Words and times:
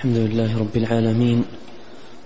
الحمد 0.00 0.16
لله 0.16 0.58
رب 0.58 0.76
العالمين 0.76 1.44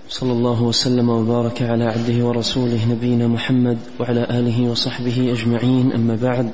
صلى 0.09 0.31
الله 0.31 0.63
وسلم 0.63 1.09
وبارك 1.09 1.61
على 1.61 1.83
عبده 1.83 2.25
ورسوله 2.25 2.85
نبينا 2.91 3.27
محمد 3.27 3.77
وعلى 3.99 4.23
آله 4.23 4.71
وصحبه 4.71 5.33
أجمعين. 5.33 5.91
أما 5.91 6.15
بعد 6.15 6.51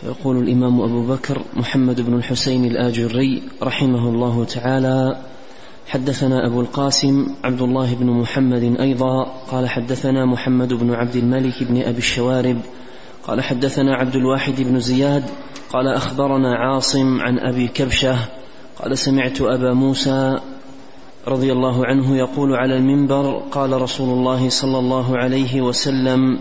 فيقول 0.00 0.36
الإمام 0.36 0.80
أبو 0.80 1.06
بكر 1.06 1.42
محمد 1.56 2.00
بن 2.00 2.14
الحسين 2.14 2.64
الآجري 2.64 3.42
رحمه 3.62 4.08
الله 4.08 4.44
تعالى 4.44 5.16
حدثنا 5.86 6.46
أبو 6.46 6.60
القاسم 6.60 7.26
عبد 7.44 7.62
الله 7.62 7.94
بن 7.94 8.06
محمد 8.06 8.76
أيضا 8.80 9.24
قال 9.50 9.68
حدثنا 9.68 10.26
محمد 10.26 10.74
بن 10.74 10.94
عبد 10.94 11.16
الملك 11.16 11.62
بن 11.62 11.82
أبي 11.82 11.98
الشوارب 11.98 12.58
قال 13.26 13.40
حدثنا 13.40 13.94
عبد 13.94 14.16
الواحد 14.16 14.54
بن 14.62 14.80
زياد 14.80 15.24
قال 15.72 15.88
أخبرنا 15.88 16.54
عاصم 16.56 17.20
عن 17.20 17.38
أبي 17.38 17.68
كبشة 17.68 18.37
قال 18.82 18.98
سمعت 18.98 19.40
أبا 19.40 19.72
موسى 19.72 20.38
رضي 21.28 21.52
الله 21.52 21.86
عنه 21.86 22.16
يقول 22.16 22.54
على 22.54 22.76
المنبر 22.76 23.42
قال 23.52 23.82
رسول 23.82 24.18
الله 24.18 24.48
صلى 24.48 24.78
الله 24.78 25.16
عليه 25.16 25.60
وسلم 25.60 26.38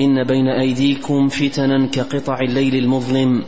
إن 0.00 0.24
بين 0.24 0.48
أيديكم 0.48 1.28
فتنا 1.28 1.86
كقطع 1.86 2.38
الليل 2.40 2.74
المظلم 2.74 3.44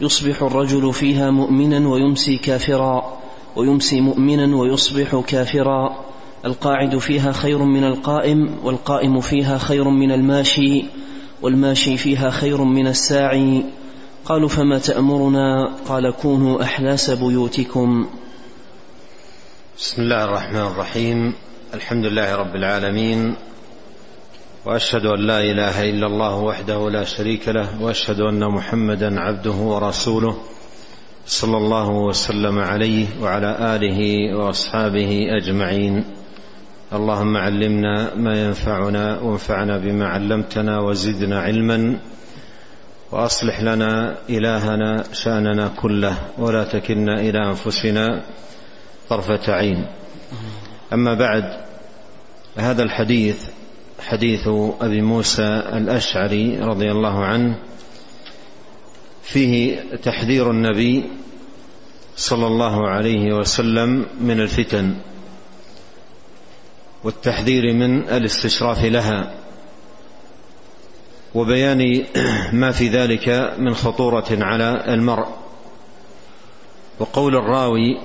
يصبح 0.00 0.42
الرجل 0.42 0.92
فيها 0.92 1.30
مؤمنا 1.30 1.88
ويمسي 1.88 2.38
كافرا 2.38 3.18
ويمسي 3.56 4.00
مؤمنا 4.00 4.56
ويصبح 4.56 5.22
كافرا 5.26 6.04
القاعد 6.44 6.98
فيها 6.98 7.32
خير 7.32 7.62
من 7.62 7.84
القائم 7.84 8.50
والقائم 8.64 9.20
فيها 9.20 9.58
خير 9.58 9.88
من 9.88 10.12
الماشي 10.12 10.84
والماشي 11.42 11.96
فيها 11.96 12.30
خير 12.30 12.64
من 12.64 12.86
الساعي 12.86 13.64
قالوا 14.28 14.48
فما 14.48 14.78
تأمرنا؟ 14.78 15.74
قال 15.88 16.14
كونوا 16.22 16.62
أحلاس 16.62 17.10
بيوتكم. 17.10 18.06
بسم 19.78 20.02
الله 20.02 20.24
الرحمن 20.24 20.60
الرحيم. 20.60 21.34
الحمد 21.74 22.04
لله 22.04 22.36
رب 22.36 22.56
العالمين. 22.56 23.34
وأشهد 24.66 25.06
أن 25.06 25.26
لا 25.26 25.40
إله 25.40 25.90
إلا 25.90 26.06
الله 26.06 26.36
وحده 26.36 26.90
لا 26.90 27.04
شريك 27.04 27.48
له 27.48 27.82
وأشهد 27.82 28.20
أن 28.20 28.44
محمدا 28.44 29.20
عبده 29.20 29.52
ورسوله 29.52 30.36
صلى 31.26 31.56
الله 31.56 31.88
وسلم 31.90 32.58
عليه 32.58 33.06
وعلى 33.22 33.76
آله 33.76 34.00
وأصحابه 34.36 35.26
أجمعين. 35.40 36.04
اللهم 36.92 37.36
علمنا 37.36 38.14
ما 38.14 38.44
ينفعنا 38.44 39.20
وانفعنا 39.20 39.78
بما 39.78 40.08
علمتنا 40.08 40.80
وزدنا 40.80 41.40
علما. 41.40 41.98
وأصلح 43.12 43.60
لنا 43.60 44.16
إلهنا 44.28 45.04
شأننا 45.12 45.68
كله 45.68 46.18
ولا 46.38 46.64
تكلنا 46.64 47.20
إلى 47.20 47.38
أنفسنا 47.48 48.22
طرفة 49.08 49.52
عين. 49.52 49.86
أما 50.92 51.14
بعد 51.14 51.64
هذا 52.56 52.82
الحديث 52.82 53.48
حديث 54.00 54.48
أبي 54.80 55.02
موسى 55.02 55.62
الأشعري 55.72 56.58
رضي 56.58 56.90
الله 56.90 57.24
عنه 57.24 57.58
فيه 59.22 59.80
تحذير 60.02 60.50
النبي 60.50 61.04
صلى 62.16 62.46
الله 62.46 62.88
عليه 62.88 63.32
وسلم 63.32 64.06
من 64.20 64.40
الفتن 64.40 64.96
والتحذير 67.04 67.72
من 67.74 68.08
الاستشراف 68.08 68.84
لها. 68.84 69.34
وبيان 71.34 72.04
ما 72.60 72.70
في 72.70 72.88
ذلك 72.88 73.54
من 73.58 73.74
خطورة 73.74 74.26
على 74.30 74.84
المرء. 74.94 75.26
وقول 76.98 77.36
الراوي 77.36 78.00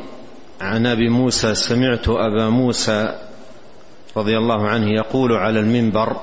عن 0.61 0.85
أبي 0.85 1.09
موسى 1.09 1.55
سمعت 1.55 2.09
أبا 2.09 2.49
موسى 2.49 3.19
رضي 4.17 4.38
الله 4.38 4.67
عنه 4.67 4.89
يقول 4.89 5.31
على 5.33 5.59
المنبر 5.59 6.21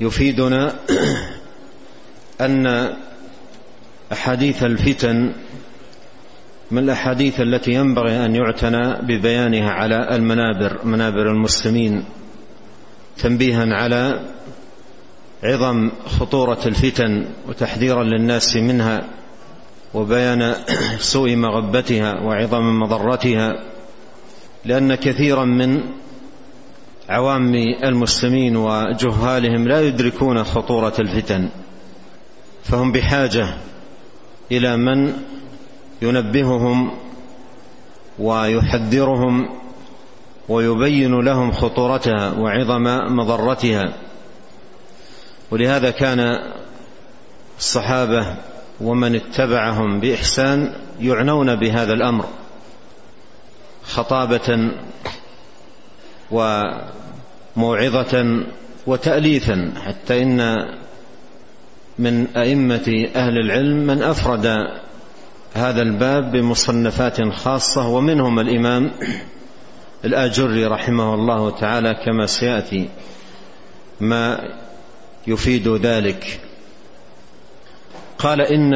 يفيدنا 0.00 0.74
أن 2.40 2.94
أحاديث 4.12 4.62
الفتن 4.62 5.32
من 6.70 6.78
الأحاديث 6.78 7.40
التي 7.40 7.72
ينبغي 7.72 8.24
أن 8.24 8.36
يعتنى 8.36 8.94
ببيانها 9.02 9.70
على 9.70 10.16
المنابر 10.16 10.84
منابر 10.84 11.30
المسلمين 11.30 12.04
تنبيها 13.18 13.66
على 13.74 14.20
عظم 15.44 15.90
خطورة 16.06 16.58
الفتن 16.66 17.24
وتحذيرا 17.48 18.04
للناس 18.04 18.56
منها 18.56 19.04
وبيان 19.94 20.54
سوء 21.12 21.36
مغبتها 21.36 22.20
وعظم 22.20 22.80
مضرتها 22.80 23.52
لأن 24.64 24.94
كثيرا 24.94 25.44
من 25.44 25.80
عوام 27.08 27.54
المسلمين 27.84 28.56
وجهالهم 28.56 29.68
لا 29.68 29.80
يدركون 29.80 30.44
خطورة 30.44 30.94
الفتن 30.98 31.48
فهم 32.64 32.92
بحاجة 32.92 33.54
إلى 34.52 34.76
من 34.76 35.12
ينبههم 36.02 36.90
ويحذرهم 38.18 39.48
ويبين 40.48 41.20
لهم 41.20 41.52
خطورتها 41.52 42.32
وعظم 42.32 43.16
مضرتها. 43.16 44.03
ولهذا 45.50 45.90
كان 45.90 46.52
الصحابة 47.58 48.36
ومن 48.80 49.14
اتبعهم 49.14 50.00
بإحسان 50.00 50.72
يعنون 51.00 51.56
بهذا 51.56 51.92
الأمر 51.92 52.24
خطابة 53.84 54.70
وموعظة 57.56 58.44
وتأليفا 58.86 59.72
حتى 59.86 60.22
إن 60.22 60.68
من 61.98 62.26
أئمة 62.36 63.08
أهل 63.16 63.38
العلم 63.38 63.86
من 63.86 64.02
أفرد 64.02 64.46
هذا 65.54 65.82
الباب 65.82 66.32
بمصنفات 66.32 67.22
خاصة 67.32 67.88
ومنهم 67.88 68.40
الإمام 68.40 68.90
الآجري 70.04 70.64
رحمه 70.66 71.14
الله 71.14 71.50
تعالى 71.50 71.94
كما 72.04 72.26
سيأتي. 72.26 72.88
ما 74.00 74.40
يفيد 75.26 75.68
ذلك. 75.68 76.40
قال 78.18 78.40
إن 78.40 78.74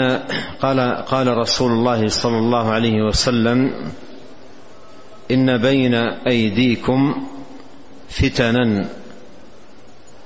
قال 0.61 0.81
قال 1.05 1.37
رسول 1.37 1.73
الله 1.73 2.09
صلى 2.09 2.39
الله 2.39 2.71
عليه 2.71 3.03
وسلم 3.03 3.91
إن 5.31 5.59
بين 5.59 5.95
أيديكم 6.27 7.27
فتنا 8.09 8.89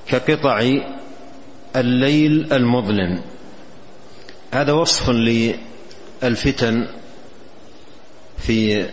كقطع 0.06 0.78
الليل 1.76 2.52
المظلم. 2.52 3.22
هذا 4.52 4.72
وصف 4.72 5.10
للفتن 5.10 6.88
في 8.38 8.86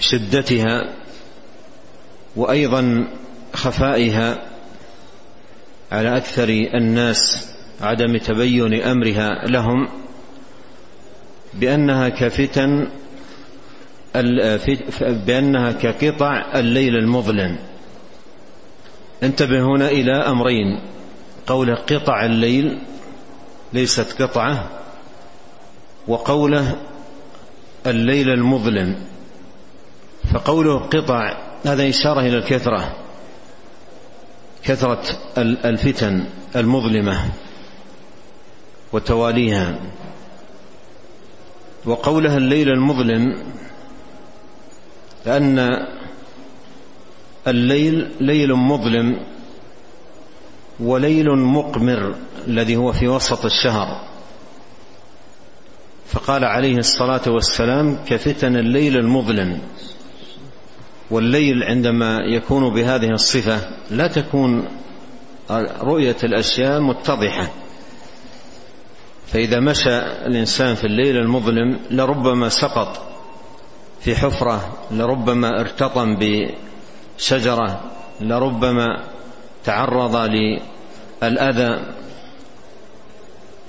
شدتها 0.00 0.94
وأيضا 2.36 3.08
خفائها. 3.54 4.47
على 5.92 6.16
أكثر 6.16 6.48
الناس 6.74 7.50
عدم 7.80 8.16
تبين 8.16 8.82
أمرها 8.82 9.46
لهم 9.46 9.88
بأنها 11.54 12.08
كفتن 12.08 12.88
بأنها 15.26 15.72
كقطع 15.72 16.44
الليل 16.54 16.96
المظلم. 16.96 17.58
انتبه 19.22 19.60
هنا 19.60 19.88
إلى 19.88 20.12
أمرين. 20.12 20.80
قوله 21.46 21.74
قطع 21.74 22.24
الليل 22.24 22.78
ليست 23.72 24.22
قطعة 24.22 24.70
وقوله 26.08 26.76
الليل 27.86 28.30
المظلم. 28.30 28.96
فقوله 30.32 30.78
قطع 30.78 31.36
هذا 31.64 31.88
إشارة 31.88 32.20
إلى 32.20 32.36
الكثرة. 32.36 33.07
كثرة 34.64 35.02
الفتن 35.38 36.24
المظلمة 36.56 37.24
وتواليها. 38.92 39.78
وقولها 41.84 42.36
الليل 42.36 42.68
المظلم 42.68 43.42
لأن 45.26 45.86
الليل 47.46 48.10
ليل 48.20 48.54
مظلم 48.54 49.20
وليل 50.80 51.26
مقمر 51.30 52.14
الذي 52.48 52.76
هو 52.76 52.92
في 52.92 53.08
وسط 53.08 53.44
الشهر. 53.44 54.08
فقال 56.06 56.44
عليه 56.44 56.76
الصلاة 56.76 57.22
والسلام 57.26 58.04
كفتن 58.06 58.56
الليل 58.56 58.96
المظلم. 58.96 59.60
والليل 61.10 61.62
عندما 61.62 62.18
يكون 62.36 62.74
بهذه 62.74 63.10
الصفة 63.10 63.60
لا 63.90 64.08
تكون 64.08 64.68
رؤية 65.80 66.16
الأشياء 66.24 66.80
متضحة. 66.80 67.50
فإذا 69.26 69.60
مشى 69.60 69.98
الإنسان 69.98 70.74
في 70.74 70.84
الليل 70.84 71.16
المظلم 71.16 71.78
لربما 71.90 72.48
سقط 72.48 73.12
في 74.00 74.16
حفرة 74.16 74.78
لربما 74.90 75.60
ارتطم 75.60 76.16
بشجرة 76.16 77.80
لربما 78.20 79.04
تعرض 79.64 80.16
للأذى. 81.22 81.80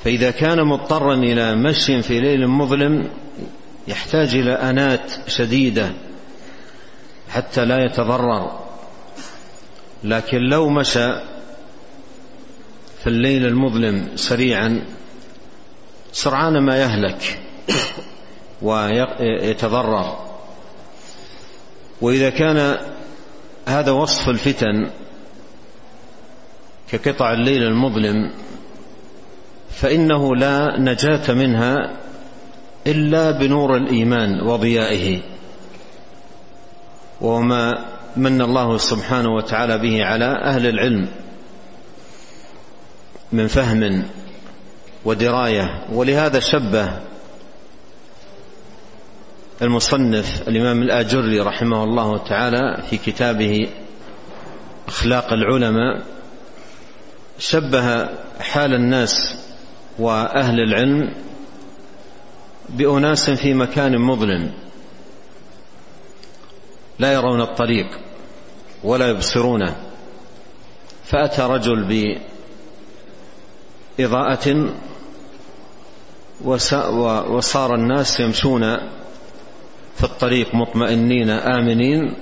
فإذا 0.04 0.32
كان 0.32 0.68
مضطرا 0.68 1.14
إلى 1.14 1.56
مشي 1.56 2.02
في 2.02 2.20
ليل 2.20 2.48
مظلم 2.48 3.10
يحتاج 3.88 4.36
إلى 4.36 4.52
أنات 4.52 5.12
شديدة. 5.28 5.94
حتى 7.30 7.66
لا 7.66 7.86
يتضرر. 7.86 8.60
لكن 10.04 10.38
لو 10.38 10.70
مشى 10.70 11.14
في 13.04 13.08
الليل 13.08 13.46
المظلم 13.46 14.08
سريعا 14.16 14.86
سرعان 16.12 16.66
ما 16.66 16.78
يهلك 16.78 17.40
ويتضرر. 18.62 20.30
وإذا 22.02 22.30
كان 22.30 22.78
هذا 23.68 23.92
وصف 23.92 24.30
الفتن 24.30 24.90
كقطع 26.92 27.34
الليل 27.34 27.64
المظلم 27.64 28.32
فإنه 29.72 30.36
لا 30.36 30.80
نجاة 30.80 31.34
منها 31.34 31.98
إلا 32.88 33.32
بنور 33.32 33.78
الإيمان 33.78 34.42
وضيائه. 34.42 35.22
وما 37.22 37.86
من 38.18 38.42
الله 38.42 38.78
سبحانه 38.78 39.30
وتعالى 39.30 39.78
به 39.78 40.06
على 40.06 40.26
أهل 40.26 40.68
العلم 40.68 41.08
من 43.32 43.48
فهم 43.48 44.04
ودراية. 45.06 45.86
ولهذا 45.92 46.40
شبه 46.40 47.00
المصنف 49.62 50.48
الإمام 50.48 50.82
الآجري 50.82 51.40
رحمه 51.40 51.84
الله 51.84 52.18
تعالى 52.18 52.84
في 52.90 52.98
كتابه 52.98 53.70
أخلاق 54.88 55.34
العلماء 55.34 56.04
شبه 57.40 58.10
حال 58.40 58.74
الناس 58.74 59.36
وأهل 60.00 60.60
العلم 60.60 61.14
بأناس 62.70 63.30
في 63.30 63.54
مكان 63.54 63.98
مظلم. 63.98 64.52
لا 67.00 67.14
يرون 67.14 67.42
الطريق 67.42 68.00
ولا 68.84 69.10
يبصرونه 69.10 69.76
فأتى 71.06 71.42
رجل 71.42 72.10
بإضاءة 74.00 74.74
وصار 77.30 77.76
الناس 77.76 78.20
يمشون 78.20 78.78
في 79.96 80.04
الطريق 80.04 80.56
مطمئنين 80.56 81.30
آمنين 81.30 82.14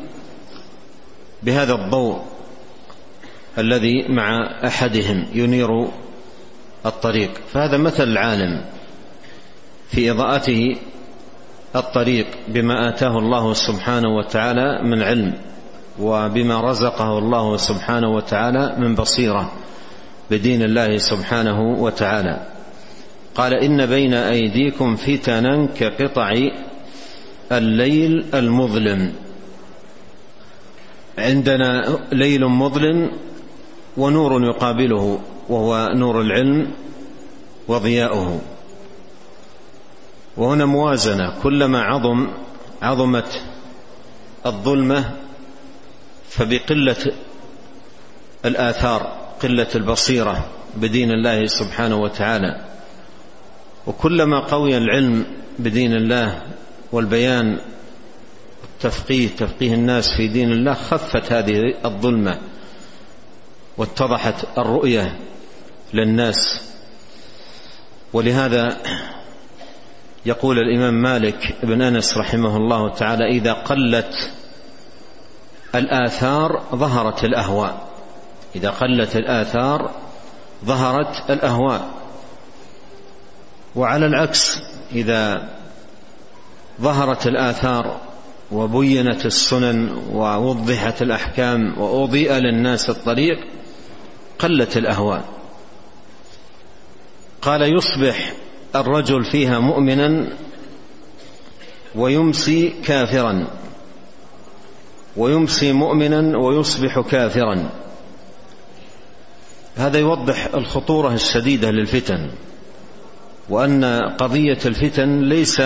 بهذا 1.44 1.74
الضوء 1.74 2.22
الذي 3.58 4.08
مع 4.10 4.60
أحدهم 4.68 5.26
ينير 5.34 5.88
الطريق. 6.86 7.32
فهذا 7.54 7.78
مثل 7.78 8.04
العالم 8.04 8.66
في 9.90 10.12
إضاءته 10.12 10.78
الطريق 11.78 12.28
بما 12.48 12.90
آتاه 12.90 13.18
الله 13.18 13.54
سبحانه 13.54 14.18
وتعالى 14.18 14.84
من 14.84 15.02
علم 15.02 15.34
وبما 16.00 16.62
رزقه 16.62 17.18
الله 17.18 17.58
سبحانه 17.58 18.10
وتعالى 18.16 18.76
من 18.78 18.96
بصيرة 18.96 19.52
بدين 20.32 20.62
الله 20.62 20.98
سبحانه 20.98 21.82
وتعالى. 21.82 22.48
قال 23.36 23.54
إن 23.54 23.86
بين 23.86 24.14
أيديكم 24.14 24.96
فتنا 24.96 25.66
كقطع 25.66 26.34
الليل 27.52 28.26
المظلم. 28.34 29.14
عندنا 31.18 31.98
ليل 32.12 32.46
مظلم 32.46 33.12
ونور 33.98 34.44
يقابله 34.44 35.20
وهو 35.50 35.90
نور 35.94 36.22
العلم 36.22 36.72
وضياؤه. 37.68 38.42
وهنا 40.38 40.66
موازنة 40.66 41.34
كلما 41.44 41.82
عظم 41.82 42.28
عظمت 42.82 43.42
الظلمة 44.46 45.12
فبقلة 46.30 47.12
الآثار 48.46 49.02
قلة 49.44 49.68
البصيرة 49.76 50.50
بدين 50.76 51.12
الله 51.12 51.46
سبحانه 51.46 51.96
وتعالى. 51.96 52.66
وكلما 53.88 54.40
قوي 54.40 54.78
العلم 54.78 55.26
بدين 55.60 55.94
الله 55.94 56.42
والبيان 56.92 57.60
التفقيه 58.64 59.28
تفقيه 59.28 59.74
الناس 59.74 60.10
في 60.18 60.28
دين 60.28 60.52
الله 60.52 60.74
خفت 60.74 61.32
هذه 61.32 61.60
الظلمة 61.86 62.40
واتضحت 63.78 64.58
الرؤية 64.58 65.20
للناس. 65.94 66.62
ولهذا 68.14 68.78
يقول 70.26 70.60
الإمام 70.60 70.94
مالك 70.94 71.56
بن 71.64 71.82
أنس 71.82 72.18
رحمه 72.18 72.58
الله 72.58 72.94
تعالى 72.94 73.28
إذا 73.28 73.54
قلت 73.54 74.32
الآثار 75.76 76.64
ظهرت 76.76 77.24
الأهواء. 77.24 77.88
إذا 78.56 78.70
قلت 78.70 79.16
الآثار 79.16 79.92
ظهرت 80.66 81.30
الأهواء. 81.30 81.90
وعلى 83.76 84.06
العكس 84.06 84.60
إذا 84.92 85.50
ظهرت 86.82 87.28
الآثار 87.28 88.02
وبينت 88.52 89.26
السنن 89.26 89.90
ووضحت 90.12 91.02
الأحكام 91.02 91.80
وأضيء 91.80 92.34
للناس 92.34 92.90
الطريق 92.90 93.38
قلت 94.40 94.78
الأهواء. 94.78 95.24
قال 97.42 97.62
يصبح 97.76 98.34
الرجل 98.80 99.32
فيها 99.32 99.60
مؤمنا 99.60 100.28
ويمسي 101.96 102.70
كافرا. 102.70 103.48
ويمسي 105.18 105.74
مؤمنا 105.74 106.38
ويصبح 106.38 107.00
كافرا. 107.00 107.70
هذا 109.76 110.00
يوضح 110.00 110.48
الخطورة 110.56 111.14
الشديدة 111.14 111.72
للفتن 111.72 112.30
وأن 113.50 113.86
قضية 114.18 114.58
الفتن 114.66 115.20
ليس 115.20 115.62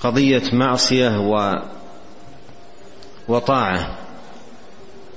قضية 0.00 0.42
معصية 0.52 1.18
و 1.18 1.54
وطاعة 3.28 3.98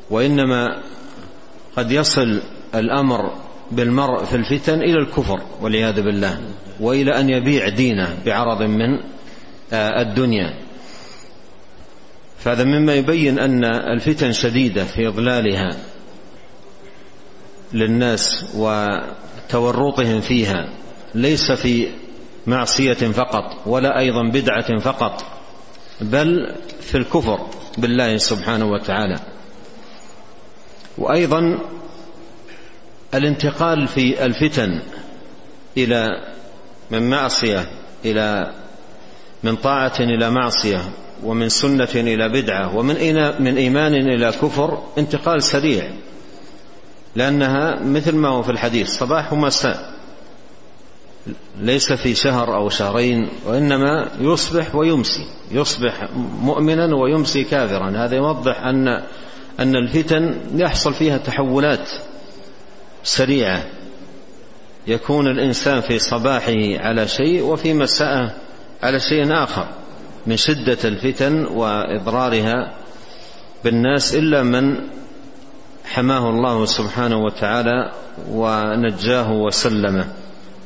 وإنما 0.09 0.83
قد 1.77 1.91
يصل 1.91 2.41
الأمر 2.75 3.33
بالمرء 3.71 4.23
في 4.23 4.35
الفتن 4.35 4.81
إلى 4.81 4.97
الكفر 4.97 5.41
والعياذ 5.61 6.01
بالله 6.01 6.41
وإلى 6.79 7.19
أن 7.19 7.29
يبيع 7.29 7.69
دينه 7.69 8.17
بعرض 8.25 8.61
من 8.61 8.99
آه، 9.73 10.01
الدنيا. 10.01 10.53
فهذا 12.39 12.63
مما 12.63 12.93
يبين 12.93 13.39
أن 13.39 13.65
الفتن 13.65 14.31
شديدة 14.31 14.83
في 14.83 15.07
إضلالها 15.07 15.77
للناس 17.73 18.45
وتورطهم 18.55 20.21
فيها 20.21 20.69
ليس 21.15 21.51
في 21.51 21.87
معصية 22.47 22.93
فقط 22.93 23.67
ولا 23.67 23.99
أيضا 23.99 24.29
بدعة 24.29 24.79
فقط 24.79 25.25
بل 26.01 26.55
في 26.81 26.97
الكفر 26.97 27.47
بالله 27.77 28.17
سبحانه 28.17 28.65
وتعالى. 28.65 29.19
وأيضا 30.97 31.59
الانتقال 33.17 33.87
في 33.87 34.25
الفتن 34.25 34.81
إلى 35.77 36.07
من 36.91 37.09
معصية 37.09 37.65
إلى 38.05 38.53
من 39.43 39.55
طاعة 39.55 39.93
إلى 39.99 40.29
معصية 40.29 40.81
ومن 41.23 41.49
سنة 41.49 41.89
إلى 41.95 42.29
بدعة 42.29 42.77
ومن 42.77 42.95
من 43.43 43.57
إيمان 43.57 43.93
إلى 43.93 44.31
كفر 44.31 44.83
انتقال 44.97 45.43
سريع 45.43 45.83
لأنها 47.15 47.79
مثل 47.83 48.15
ما 48.15 48.29
هو 48.29 48.43
في 48.43 48.51
الحديث 48.51 48.89
صباح 48.89 49.33
ومساء 49.33 49.95
ليس 51.59 51.93
في 51.93 52.15
شهر 52.15 52.55
أو 52.55 52.69
شهرين 52.69 53.29
وإنما 53.45 54.11
يصبح 54.19 54.75
ويمسي 54.75 55.27
يصبح 55.51 56.09
مؤمنا 56.41 56.95
ويمسي 56.95 57.43
كافرا. 57.43 57.89
هذا 57.89 58.15
يوضح 58.15 58.63
ان 58.63 58.87
أن 59.59 59.75
الفتن 59.75 60.35
يحصل 60.55 60.93
فيها 60.93 61.17
تحولات. 61.17 61.89
سريعة. 63.05 63.63
يكون 64.87 65.27
الإنسان 65.27 65.81
في 65.81 65.99
صباحه 65.99 66.77
على 66.77 67.07
شيء 67.07 67.43
وفي 67.43 67.73
مساءه 67.73 68.33
على 68.83 68.99
شيء 68.99 69.43
آخر 69.43 69.67
من 70.27 70.37
شدة 70.37 70.77
الفتن 70.83 71.45
وإضرارها 71.45 72.73
بالناس 73.63 74.15
إلا 74.15 74.43
من 74.43 74.77
حماه 75.85 76.29
الله 76.29 76.65
سبحانه 76.65 77.17
وتعالى 77.17 77.91
ونجاه 78.29 79.31
وسلمه. 79.31 80.07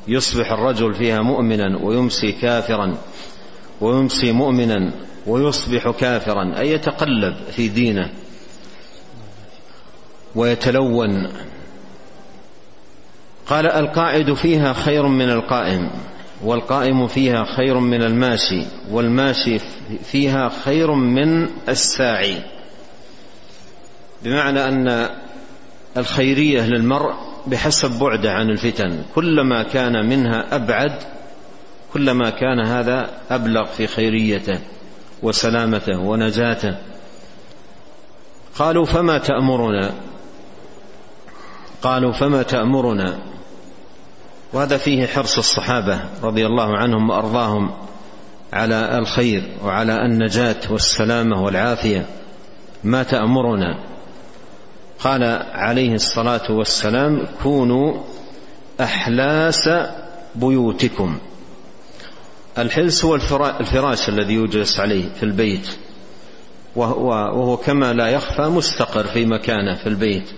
يصبح 0.08 0.52
الرجل 0.52 0.94
فيها 0.94 1.22
مؤمنا 1.22 1.80
ويمسي 1.84 2.32
كافرا 2.32 2.98
ويمسي 3.82 4.32
مؤمنا 4.32 4.92
ويصبح 5.28 5.90
كافرا 5.90 6.60
أي 6.60 6.72
يتقلب 6.72 7.36
في 7.56 7.68
دينه 7.68 8.10
ويتلون. 10.36 11.28
قال 13.50 13.66
القاعد 13.66 14.34
فيها 14.34 14.74
خير 14.74 15.08
من 15.08 15.30
القائم 15.30 15.90
والقائم 16.44 17.08
فيها 17.08 17.46
خير 17.58 17.80
من 17.80 18.04
الماشي 18.04 18.66
والماشي 18.92 19.60
فيها 20.04 20.50
خير 20.50 20.94
من 20.94 21.50
الساعي. 21.70 22.44
بمعنى 24.24 24.68
أن 24.68 25.10
الخيرية 25.98 26.62
للمرء 26.62 27.14
بحسب 27.48 28.00
بعده 28.00 28.32
عن 28.32 28.50
الفتن. 28.50 29.04
كلما 29.16 29.64
كان 29.64 30.10
منها 30.10 30.56
أبعد 30.56 30.94
كلما 31.94 32.30
كان 32.30 32.68
هذا 32.68 33.10
أبلغ 33.32 33.66
في 33.66 33.88
خيريته 33.88 34.60
وسلامته 35.24 36.00
ونجاته. 36.00 36.78
قالوا 38.56 38.86
فما 38.86 39.18
تأمرنا؟ 39.18 39.94
قالوا 41.82 42.12
فما 42.12 42.44
تأمرنا؟ 42.44 43.20
وهذا 44.54 44.78
فيه 44.78 45.06
حرص 45.06 45.38
الصحابة 45.38 46.00
رضي 46.24 46.46
الله 46.46 46.78
عنهم 46.78 47.10
وأرضاهم 47.10 47.72
على 48.54 48.98
الخير 48.98 49.44
وعلى 49.64 50.06
النجاة 50.06 50.60
والسلامة 50.70 51.44
والعافية. 51.44 52.06
ما 52.84 53.04
تأمرنا. 53.04 53.80
قال 55.00 55.24
عليه 55.54 55.94
الصلاة 55.94 56.52
والسلام 56.52 57.28
كونوا 57.44 58.04
أحلاس 58.82 59.70
بيوتكم. 60.36 61.18
الحلس 62.58 63.06
هو 63.06 63.16
الفراش 63.16 64.10
الذي 64.10 64.34
يجلس 64.34 64.80
عليه 64.80 65.10
في 65.14 65.24
البيت 65.24 65.70
وهو, 66.76 67.08
وهو 67.08 67.58
كما 67.58 67.94
لا 67.94 68.08
يخفى 68.08 68.42
مستقر 68.42 69.04
في 69.04 69.26
مكانه 69.26 69.76
في 69.76 69.88
البيت. 69.90 70.30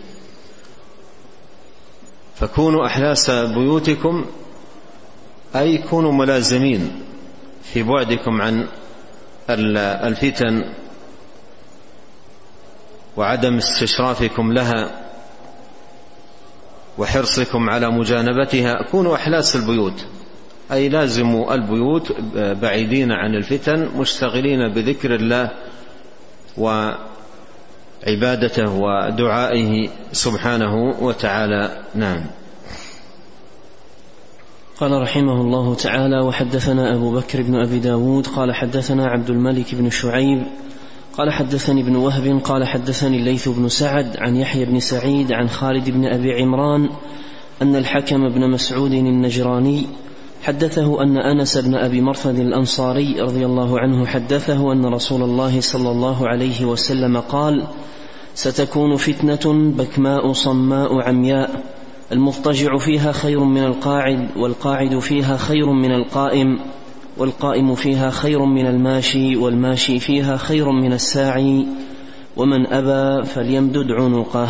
فكونوا 2.42 2.86
احلاس 2.86 3.30
بيوتكم 3.32 4.26
أي 5.56 5.78
كونوا 5.78 6.12
ملازمين 6.12 7.02
في 7.64 7.84
بعدكم 7.84 8.42
عن 8.42 8.68
الفتن 9.50 10.74
وعدم 13.18 13.58
استشرافكم 13.58 14.54
لها 14.54 14.92
وحرصكم 16.98 17.70
على 17.70 17.90
مجانبتها 17.90 18.84
كونوا 18.92 19.16
احلاس 19.16 19.56
البيوت. 19.56 20.06
أي 20.72 20.90
لازموا 20.90 21.54
البيوت 21.54 22.12
بعيدين 22.36 23.12
عن 23.12 23.36
الفتن 23.36 23.90
مشتغلين 23.98 24.74
بذكر 24.74 25.16
الله 25.16 25.50
وعبادته 28.08 28.70
ودعائه 28.70 29.90
سبحانه 30.12 30.76
وتعالى. 31.02 31.84
نعم. 31.96 32.26
قال 34.82 35.02
رحمه 35.02 35.42
الله 35.42 35.76
تعالى 35.76 36.20
وحدثنا 36.20 36.96
أبو 36.96 37.12
بكر 37.12 37.42
بن 37.42 37.56
أبي 37.56 37.80
داود 37.80 38.28
قال 38.28 38.56
حدثنا 38.56 39.08
عبد 39.08 39.30
الملك 39.30 39.76
بن 39.76 39.90
شعيب 39.90 40.44
قال 41.18 41.34
حدثني 41.34 41.82
ابن 41.82 41.96
وهب 41.96 42.42
قال 42.44 42.68
حدثني 42.68 43.18
الليث 43.18 43.50
بن 43.50 43.70
سعد 43.70 44.18
عن 44.18 44.36
يحيى 44.36 44.66
بن 44.66 44.80
سعيد 44.80 45.32
عن 45.32 45.50
خالد 45.50 45.90
بن 45.90 46.06
أبي 46.06 46.42
عمران 46.42 46.90
أن 47.62 47.76
الحكم 47.76 48.30
بن 48.30 48.50
مسعود 48.50 48.92
النجراني 48.92 49.88
حدثه 50.44 51.04
أن 51.04 51.18
أنس 51.18 51.58
بن 51.58 51.76
أبي 51.76 52.02
مرثد 52.02 52.40
الأنصاري 52.40 53.22
رضي 53.22 53.46
الله 53.46 53.80
عنه 53.80 54.06
حدثه 54.06 54.74
أن 54.74 54.86
رسول 54.86 55.24
الله 55.24 55.62
صلى 55.62 55.92
الله 55.92 56.28
عليه 56.28 56.66
وسلم 56.66 57.20
قال 57.20 57.68
ستكون 58.34 58.96
فتنة 58.96 59.72
بكماء 59.72 60.34
صماء 60.34 61.02
عمياء 61.02 61.64
المضطجع 62.12 62.78
فيها 62.78 63.12
خير 63.12 63.40
من 63.40 63.64
القاعد 63.64 64.30
والقاعد 64.38 65.00
فيها 65.00 65.38
خير 65.38 65.72
من 65.72 65.92
القائم 65.92 66.60
والقائم 67.18 67.76
فيها 67.76 68.10
خير 68.10 68.46
من 68.46 68.68
الماشي 68.68 69.36
والماشي 69.36 70.00
فيها 70.00 70.38
خير 70.38 70.72
من 70.72 70.94
الساعي 70.94 71.68
ومن 72.38 72.68
أبى 72.68 73.26
فليمدد 73.26 73.92
عنقه. 73.92 74.50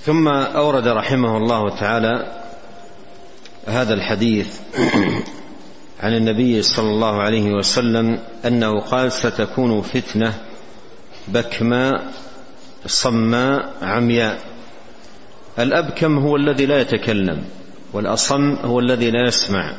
ثم 0.00 0.28
أورد 0.28 0.88
رحمه 0.88 1.36
الله 1.36 1.80
تعالى 1.80 2.45
هذا 3.66 3.94
الحديث 3.94 4.60
عن 6.00 6.14
النبي 6.14 6.62
صلى 6.62 6.90
الله 6.90 7.22
عليه 7.22 7.50
وسلم 7.50 8.18
أنه 8.44 8.80
قال 8.80 9.12
ستكون 9.12 9.82
فتنة 9.82 10.34
بكماء 11.28 12.12
صماء 12.86 13.74
عمياء. 13.82 14.40
الأبكم 15.58 16.18
هو 16.18 16.36
الذي 16.36 16.66
لا 16.66 16.80
يتكلم؟ 16.80 17.44
والأصم 17.92 18.54
هو 18.54 18.80
الذي 18.80 19.10
لا 19.10 19.28
يسمع. 19.28 19.74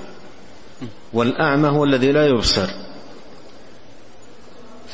والأعمى 1.13 1.69
هو 1.69 1.83
الذي 1.83 2.11
لا 2.11 2.27
يبصر. 2.27 2.67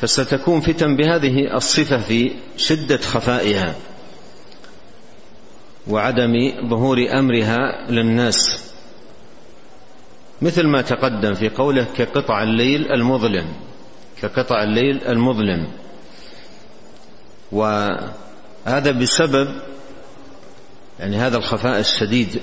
فستكون 0.00 0.60
فتن 0.60 0.96
بهذه 0.96 1.56
الصفة 1.56 1.98
في 1.98 2.32
شدة 2.56 2.98
خفائها 2.98 3.74
وعدم 5.88 6.32
ظهور 6.68 6.98
أمرها 7.18 7.90
للناس. 7.90 8.64
مثل 10.42 10.66
ما 10.66 10.82
تقدم 10.82 11.34
في 11.34 11.48
قوله 11.48 11.86
كقطع 11.96 12.42
الليل 12.42 12.92
المظلم 12.92 13.46
كقطع 14.22 14.62
الليل 14.62 15.00
المظلم. 15.08 15.68
وهذا 17.52 18.90
بسبب 18.90 19.48
يعني 21.00 21.16
هذا 21.16 21.36
الخفاء 21.36 21.80
الشديد 21.80 22.40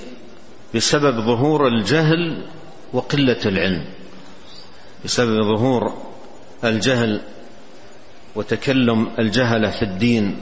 بسبب 0.74 1.20
ظهور 1.20 1.68
الجهل 1.68 2.46
وقلة 2.92 3.40
العلم. 3.46 3.84
بسبب 5.04 5.42
ظهور 5.56 6.02
الجهل 6.64 7.20
وتكلم 8.34 9.10
الجهلة 9.18 9.70
في 9.70 9.82
الدين. 9.82 10.36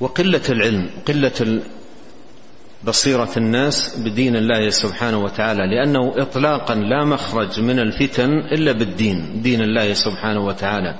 وقلة 0.00 0.42
العلم 0.48 0.90
قلة 1.08 1.62
بصيرة 2.84 3.30
الناس 3.36 3.98
بدين 3.98 4.36
الله 4.36 4.70
سبحانه 4.70 5.18
وتعالى 5.18 5.66
لأنه 5.66 6.14
إطلاقا 6.16 6.74
لا 6.74 7.04
مخرج 7.04 7.60
من 7.60 7.78
الفتن 7.78 8.30
إلا 8.30 8.72
بالدين 8.72 9.42
دين 9.42 9.60
الله 9.60 9.94
سبحانه 9.94 10.44
وتعالى. 10.44 10.98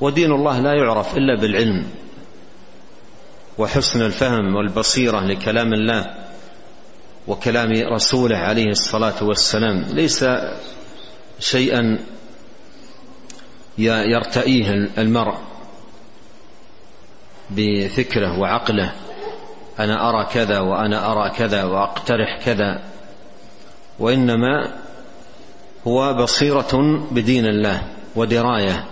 ودين 0.00 0.32
الله 0.32 0.60
لا 0.60 0.74
يعرف 0.74 1.16
إلا 1.16 1.40
بالعلم 1.40 1.86
وحسن 3.58 4.02
الفهم 4.02 4.54
والبصيرة 4.54 5.20
لكلام 5.20 5.72
الله 5.72 6.14
وكلام 7.26 7.72
رسوله 7.94 8.36
عليه 8.36 8.68
الصلاة 8.68 9.24
والسلام. 9.24 9.84
ليس 9.92 10.24
شيئا 11.40 11.98
يرتئيه 13.78 14.70
المرء 14.98 15.38
بفكره 17.50 18.38
وعقله 18.38 18.92
أنا 19.78 20.08
أرى 20.10 20.26
كذا 20.32 20.60
وأنا 20.60 21.12
أرى 21.12 21.30
كذا 21.30 21.64
وأقترح 21.64 22.44
كذا 22.44 22.80
وإنما 23.98 24.72
هو 25.86 26.14
بصيرة 26.14 27.02
بدين 27.10 27.46
الله 27.46 27.82
ودراية 28.16 28.84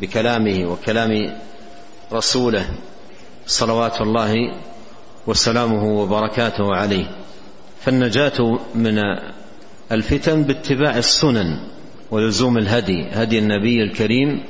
بكلامه 0.00 0.66
وكلام 0.70 1.36
رسوله 2.12 2.68
صلوات 3.46 4.00
الله 4.00 4.34
وسلامه 5.26 5.84
وبركاته 5.84 6.74
عليه. 6.74 7.10
فالنجاة 7.80 8.58
من 8.74 8.98
الفتن 9.92 10.42
باتباع 10.42 10.96
السنن 10.96 11.60
ولزوم 12.10 12.58
الهدي 12.58 13.08
هدي 13.12 13.38
النبي 13.38 13.82
الكريم 13.82 14.44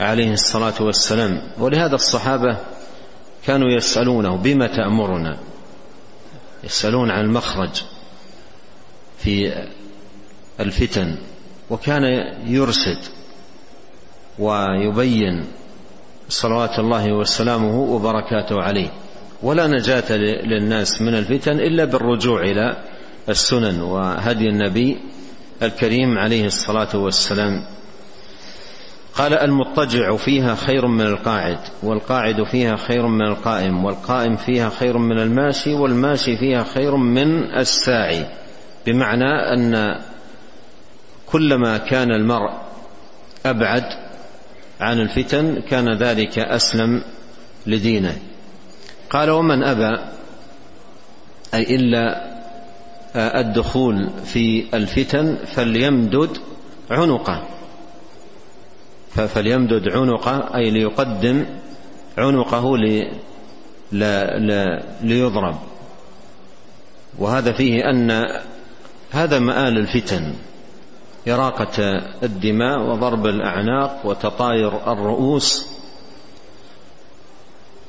عليه 0.00 0.32
الصلاة 0.32 0.82
والسلام. 0.82 1.42
ولهذا 1.58 1.94
الصحابة 1.94 2.56
كانوا 3.46 3.68
يسألونه 3.68 4.36
بما 4.36 4.66
تأمرنا؟ 4.66 5.38
يسألون 6.64 7.10
عن 7.10 7.24
المخرج 7.24 7.82
في 9.18 9.52
الفتن 10.60 11.16
وكان 11.70 12.02
يرشد 12.46 12.98
ويبين 14.38 15.44
صلوات 16.28 16.78
الله 16.78 17.12
وسلامه 17.12 17.80
وبركاته 17.80 18.62
عليه. 18.62 18.88
ولا 19.42 19.66
نجاة 19.66 20.12
للناس 20.46 21.02
من 21.02 21.14
الفتن 21.14 21.60
إلا 21.60 21.84
بالرجوع 21.84 22.40
إلى 22.40 22.76
السنن 23.28 23.80
وهدي 23.80 24.48
النبي 24.48 24.98
الكريم 25.62 26.18
عليه 26.18 26.46
الصلاة 26.46 26.96
والسلام. 26.96 27.62
قال 29.16 29.34
المضطجع 29.34 30.16
فيها 30.16 30.54
خير 30.54 30.86
من 30.86 31.06
القاعد 31.06 31.58
والقاعد 31.82 32.42
فيها 32.50 32.76
خير 32.76 33.06
من 33.06 33.22
القائم 33.22 33.84
والقائم 33.84 34.36
فيها 34.36 34.70
خير 34.70 34.98
من 34.98 35.18
الماشي 35.18 35.74
والماشي 35.74 36.36
فيها 36.36 36.64
خير 36.64 36.96
من 36.96 37.56
الساعي. 37.58 38.26
بمعنى 38.86 39.54
أن 39.54 40.00
كلما 41.26 41.78
كان 41.78 42.10
المرء 42.10 42.50
أبعد 43.46 43.82
عن 44.80 45.00
الفتن 45.00 45.60
كان 45.60 45.98
ذلك 45.98 46.38
أسلم 46.38 47.02
لدينه. 47.66 48.16
قال 49.10 49.30
ومن 49.30 49.64
أبى 49.64 50.02
أي 51.54 51.76
إلا 51.76 52.36
الدخول 53.16 54.10
في 54.24 54.64
الفتن 54.74 55.36
فليمدد 55.44 56.30
عنقه. 56.90 57.55
فليمدد 59.16 59.88
عنقه 59.88 60.56
أي 60.56 60.70
ليقدم 60.70 61.46
عنقه 62.18 62.78
لي 62.78 63.12
ليضرب. 65.02 65.56
وهذا 67.18 67.52
فيه 67.52 67.90
أن 67.90 68.26
هذا 69.10 69.38
مآل 69.38 69.78
الفتن 69.78 70.34
إراقة 71.28 71.82
الدماء 72.22 72.78
وضرب 72.80 73.26
الأعناق 73.26 74.00
وتطاير 74.04 74.92
الرؤوس. 74.92 75.66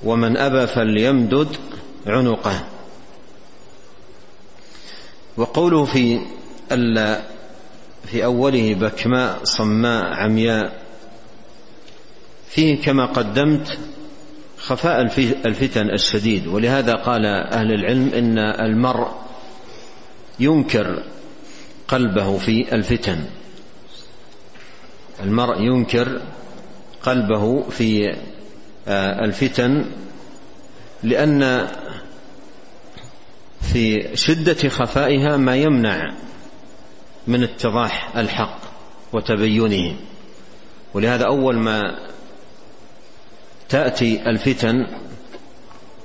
ومن 0.04 0.38
أبى 0.38 0.68
فليمدد 0.68 1.48
عنقه. 2.08 2.64
وقوله 5.38 5.86
في 5.86 6.20
في 8.06 8.26
أوله 8.26 8.74
بكماء 8.74 9.40
صماء 9.44 10.14
عمياء 10.14 10.87
فيه 12.50 12.82
كما 12.82 13.06
قدمت 13.06 13.78
خفاء 14.58 15.02
الفتن 15.46 15.90
الشديد. 15.90 16.48
ولهذا 16.48 16.94
قال 16.94 17.26
أهل 17.26 17.72
العلم 17.72 18.10
إن 18.14 18.38
المرء 18.38 19.08
ينكر 20.40 21.04
قلبه 21.88 22.38
في 22.38 22.76
الفتن. 22.76 23.26
المرء 25.24 25.62
ينكر 25.62 26.22
قلبه 27.04 27.70
في 27.70 28.16
آه، 28.88 29.26
الفتن 29.26 29.86
لأن 31.04 31.68
في 33.62 34.10
شدة 34.18 34.70
خفائها 34.70 35.38
ما 35.38 35.56
يمنع 35.56 36.14
من 37.28 37.44
اتضاح 37.44 38.18
الحق 38.18 38.60
وتبينه. 39.14 39.96
ولهذا 40.94 41.26
أول 41.26 41.58
ما 41.58 42.08
تأتي 43.70 44.30
الفتن 44.30 44.88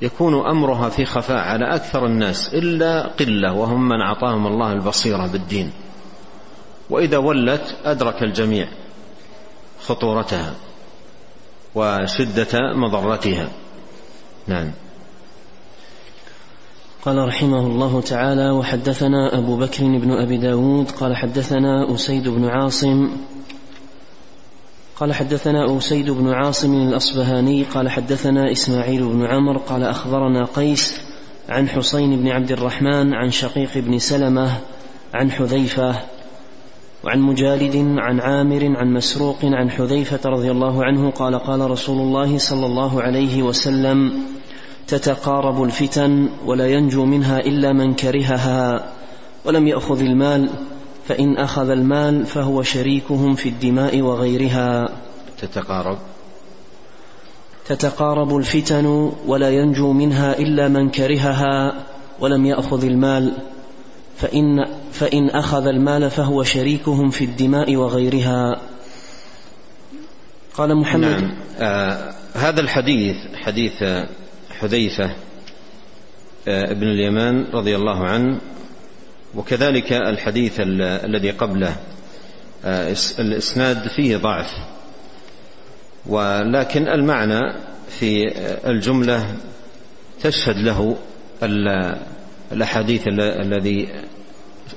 يكون 0.02 0.46
أمرها 0.46 0.88
في 0.88 1.04
خفاء 1.04 1.38
على 1.38 1.74
أكثر 1.74 2.06
الناس 2.06 2.54
إلا 2.54 3.06
قلة 3.06 3.52
وهم 3.52 3.88
من 3.88 4.00
أعطاهم 4.00 4.46
الله 4.46 4.72
البصيرة 4.72 5.26
بالدين. 5.26 5.72
وإذا 6.90 7.18
ولت 7.18 7.76
أدرك 7.84 8.22
الجميع 8.22 8.68
خطورتها 9.80 10.54
وشدة 11.74 12.74
مضرتها. 12.74 13.48
نعم. 14.46 14.70
قال 17.04 17.28
رحمه 17.28 17.66
الله 17.66 18.00
تعالى 18.00 18.50
وحدثنا 18.50 19.38
أبو 19.38 19.56
بكر 19.56 19.82
بن 19.82 20.10
أبي 20.10 20.36
داود 20.36 20.90
قال 20.90 21.16
حدثنا 21.16 21.94
أسيد 21.94 22.28
بن 22.28 22.48
عاصم 22.48 23.10
قال 25.02 25.14
حدثنا 25.14 25.78
أسيد 25.78 26.10
بن 26.10 26.32
عاصم 26.32 26.74
الأصبهاني 26.88 27.62
قال 27.62 27.90
حدثنا 27.90 28.52
إسماعيل 28.52 29.04
بن 29.04 29.26
عمر 29.26 29.58
قال 29.58 29.82
أخبرنا 29.82 30.44
قيس 30.44 31.00
عن 31.48 31.68
حسين 31.68 32.16
بن 32.16 32.28
عبد 32.28 32.52
الرحمن 32.52 33.14
عن 33.14 33.30
شقيق 33.30 33.70
بن 33.76 33.98
سلمة 33.98 34.58
عن 35.14 35.30
حذيفة 35.30 35.94
وعن 37.04 37.20
مجالد 37.20 37.76
عن 37.98 38.20
عامر 38.20 38.76
عن 38.76 38.92
مسروق 38.92 39.38
عن 39.42 39.70
حذيفة 39.70 40.30
رضي 40.30 40.50
الله 40.50 40.84
عنه 40.84 41.10
قال 41.10 41.38
قال 41.38 41.70
رسول 41.70 41.98
الله 41.98 42.38
صلى 42.38 42.66
الله 42.66 43.02
عليه 43.02 43.42
وسلم 43.42 44.12
تتقارب 44.86 45.62
الفتن 45.62 46.28
ولا 46.46 46.66
ينجو 46.66 47.04
منها 47.04 47.38
إلا 47.38 47.72
من 47.72 47.94
كرهها 47.94 48.84
ولم 49.44 49.68
يأخذ 49.68 50.00
المال 50.00 50.50
فإن 51.08 51.36
أخذ 51.36 51.70
المال 51.70 52.26
فهو 52.26 52.62
شريكهم 52.62 53.34
في 53.34 53.48
الدماء 53.48 54.00
وغيرها. 54.00 54.88
تتقارب. 55.38 55.98
تتقارب 57.66 58.36
الفتن 58.36 59.12
ولا 59.26 59.50
ينجو 59.50 59.92
منها 59.92 60.38
إلا 60.38 60.68
من 60.68 60.90
كرهها 60.90 61.74
ولم 62.20 62.46
يأخذ 62.46 62.84
المال. 62.84 63.32
فإن, 64.16 64.66
فإن 64.92 65.30
أخذ 65.30 65.66
المال 65.66 66.10
فهو 66.10 66.42
شريكهم 66.42 67.10
في 67.10 67.24
الدماء 67.24 67.76
وغيرها. 67.76 68.60
قال 70.54 70.76
محمد. 70.76 71.04
نعم. 71.04 71.34
آه 71.58 72.12
هذا 72.34 72.60
الحديث 72.60 73.16
حديث 73.34 73.82
حذيفة 74.50 75.04
آه 76.48 76.72
ابن 76.72 76.86
اليمان 76.86 77.44
رضي 77.54 77.76
الله 77.76 78.04
عنه 78.04 78.40
وكذلك 79.34 79.92
الحديث 79.92 80.54
الذي 81.04 81.30
قبله. 81.30 81.76
آه، 82.64 82.96
الإسناد 83.18 83.88
فيه 83.96 84.16
ضعف. 84.16 84.50
ولكن 86.06 86.88
المعنى 86.88 87.40
في 87.88 88.32
الجملة 88.66 89.26
تشهد 90.22 90.56
له 90.56 90.96
الأحاديث 92.52 93.08
الذي 93.18 93.88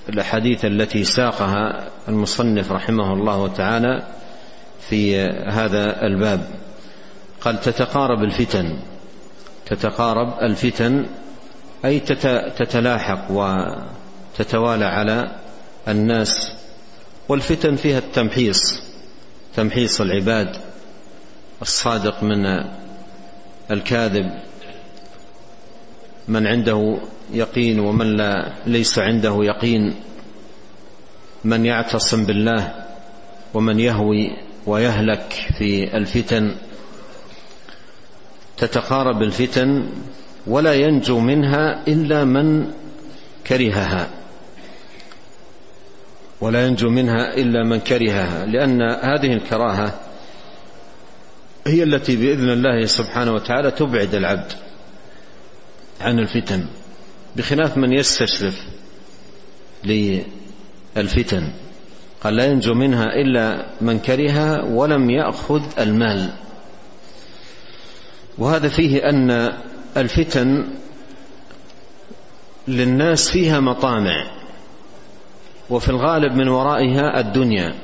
الأحاديث 0.09 0.65
التي 0.65 1.03
ساقها 1.03 1.87
المصنف 2.07 2.71
رحمه 2.71 3.13
الله 3.13 3.47
تعالى 3.47 4.03
في 4.89 5.21
هذا 5.47 6.01
الباب. 6.01 6.47
قال 7.41 7.61
تتقارب 7.61 8.23
الفتن. 8.23 8.79
تتقارب 9.65 10.39
الفتن 10.41 11.05
أي 11.85 11.99
تتلاحق 12.57 13.31
تتوالى 14.37 14.85
على 14.85 15.35
الناس 15.87 16.51
والفتن 17.29 17.75
فيها 17.75 17.97
التمحيص 17.97 18.81
تمحيص 19.55 20.01
العباد 20.01 20.57
الصادق 21.61 22.23
من 22.23 22.45
الكاذب 23.71 24.39
من 26.27 26.47
عنده 26.47 26.97
يقين 27.33 27.79
ومن 27.79 28.17
لا 28.17 28.53
ليس 28.65 28.99
عنده 28.99 29.43
يقين 29.43 29.95
من 31.43 31.65
يعتصم 31.65 32.25
بالله 32.25 32.85
ومن 33.53 33.79
يهوي 33.79 34.31
ويهلك 34.65 35.47
في 35.57 35.97
الفتن. 35.97 36.55
تتقارب 38.57 39.21
الفتن 39.21 39.89
ولا 40.47 40.73
ينجو 40.73 41.19
منها 41.19 41.87
إلا 41.87 42.25
من 42.25 42.71
كرهها. 43.47 44.09
ولا 46.45 46.67
ينجو 46.67 46.89
منها 46.89 47.33
إلا 47.33 47.63
من 47.63 47.79
كرهها 47.79 48.45
لأن 48.45 48.81
هذه 48.81 49.33
الكراهة 49.33 49.99
هي 51.67 51.83
التي 51.83 52.15
بإذن 52.15 52.49
الله 52.49 52.85
سبحانه 52.85 53.33
وتعالى 53.33 53.71
تبعد 53.71 54.15
العبد 54.15 54.51
عن 56.01 56.19
الفتن 56.19 56.65
بخلاف 57.35 57.77
من 57.77 57.93
يستشرف 57.93 58.55
للفتن. 59.83 61.53
قال 62.23 62.35
لا 62.35 62.45
ينجو 62.45 62.73
منها 62.73 63.05
إلا 63.05 63.65
من 63.81 63.99
كرهها 63.99 64.63
ولم 64.63 65.09
يأخذ 65.09 65.61
المال. 65.79 66.29
وهذا 68.37 68.67
فيه 68.67 69.09
أن 69.09 69.53
الفتن 69.97 70.67
للناس 72.67 73.31
فيها 73.31 73.59
مطامع. 73.59 74.44
وفي 75.69 75.89
الغالب 75.89 76.33
من 76.33 76.47
ورائها 76.47 77.19
الدنيا. 77.19 77.75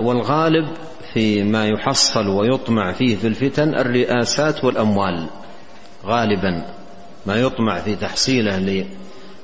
والغالب 0.00 0.68
في 1.12 1.42
ما 1.42 1.66
يحصل 1.66 2.28
ويطمع 2.28 2.92
فيه 2.92 3.16
في 3.16 3.26
الفتن 3.26 3.74
الرئاسات 3.74 4.64
والأموال. 4.64 5.26
غالبا 6.04 6.66
ما 7.26 7.36
يطمع 7.36 7.78
في 7.80 7.96
تحصيله 7.96 8.86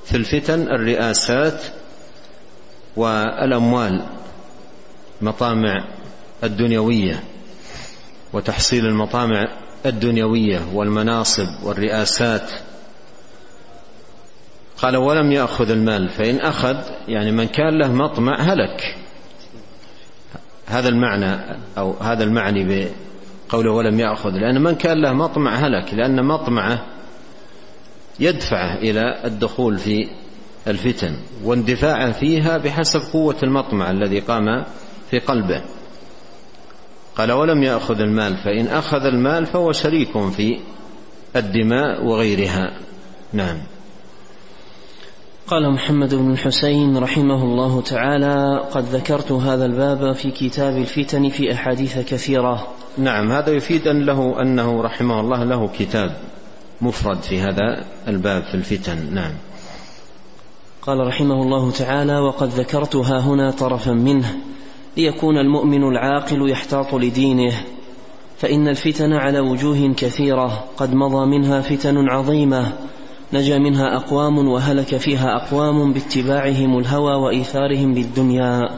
في 0.05 0.17
الفتن 0.17 0.63
الرئاسات 0.63 1.63
والأموال. 2.97 4.03
مطامع 5.23 5.85
الدنيوية 6.45 7.23
وتحصيل 8.33 8.87
المطامع 8.87 9.49
الدنيوية 9.87 10.61
والمناصب 10.75 11.49
والرئاسات 11.63 12.51
قال 14.83 14.97
ولم 14.97 15.33
يأخذ 15.33 15.71
المال 15.71 16.09
فإن 16.09 16.41
أخذ 16.41 16.77
يعني 17.09 17.33
من 17.33 17.45
كان 17.45 17.79
له 17.79 17.93
مطمع 17.93 18.41
هلك. 18.41 18.97
هذا 20.67 20.89
المعنى 20.89 21.41
أو 21.79 21.95
هذا 22.01 22.25
المعني 22.25 22.89
بقوله 23.49 23.71
ولم 23.71 24.01
يأخذ 24.01 24.31
لأن 24.31 24.63
من 24.63 24.75
كان 24.75 25.03
له 25.03 25.13
مطمع 25.13 25.55
هلك 25.55 25.95
لأن 25.95 26.25
مطمعه 26.25 26.87
يدفعه 28.21 28.75
إلى 28.75 29.21
الدخول 29.25 29.79
في 29.79 30.09
الفتن 30.69 31.17
واندفاعه 31.45 32.13
فيها 32.13 32.59
بحسب 32.59 33.01
قوة 33.13 33.37
المطمع 33.43 33.91
الذي 33.91 34.21
قام 34.21 34.65
في 35.11 35.19
قلبه. 35.19 35.63
قال 37.17 37.33
ولم 37.33 37.63
يأخذ 37.63 38.01
المال 38.01 38.37
فإن 38.37 38.67
أخذ 38.67 39.05
المال 39.05 39.47
فهو 39.47 39.73
شريك 39.73 40.29
في 40.29 40.61
الدماء 41.37 42.05
وغيرها. 42.05 42.79
نعم. 43.33 43.59
قال 45.53 45.71
محمد 45.71 46.15
بن 46.15 46.33
الحسين 46.33 46.99
رحمه 46.99 47.45
الله 47.45 47.81
تعالى 47.81 48.63
قد 48.73 48.85
ذكرت 48.85 49.33
هذا 49.33 49.67
الباب 49.67 50.13
في 50.13 50.31
كتاب 50.31 50.77
الفتن 50.77 51.29
في 51.29 51.53
أحاديث 51.53 51.99
كثيرة. 51.99 52.67
نعم 52.99 53.33
هذا 53.33 53.51
يفيد 53.51 53.89
أن 53.89 54.07
له 54.07 54.43
أنه 54.43 54.83
رحمه 54.83 55.21
الله 55.21 55.45
له 55.45 55.69
كتاب 55.79 56.17
مفرد 56.81 57.23
في 57.23 57.41
هذا 57.41 57.85
الباب 58.09 58.43
في 58.43 58.55
الفتن. 58.55 59.15
نعم. 59.15 59.33
قال 60.83 61.07
رحمه 61.07 61.43
الله 61.43 61.71
تعالى 61.71 62.19
وقد 62.19 62.49
ذكرتها 62.49 63.21
هنا 63.21 63.51
طرفا 63.51 63.93
منه 63.93 64.37
ليكون 64.97 65.37
المؤمن 65.39 65.83
العاقل 65.83 66.51
يحتاط 66.51 66.95
لدينه 66.95 67.53
فإن 68.39 68.69
الفتن 68.69 69.13
على 69.13 69.41
وجوه 69.41 69.95
كثيرة 69.97 70.65
قد 70.77 70.95
مضى 70.95 71.27
منها 71.27 71.61
فتن 71.61 72.09
عظيمة 72.09 72.73
نجا 73.33 73.59
منها 73.59 73.97
أقوام 73.97 74.49
وهلك 74.49 74.97
فيها 74.97 75.37
أقوام 75.37 75.93
باتباعهم 75.93 76.79
الهوى 76.79 77.15
وإيثارهم 77.15 77.95
للدنيا 77.95 78.69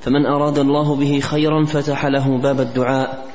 فمن 0.00 0.26
أراد 0.26 0.58
الله 0.58 0.96
به 0.96 1.20
خيرا 1.20 1.64
فتح 1.64 2.06
له 2.06 2.38
باب 2.38 2.60
الدعاء. 2.60 3.26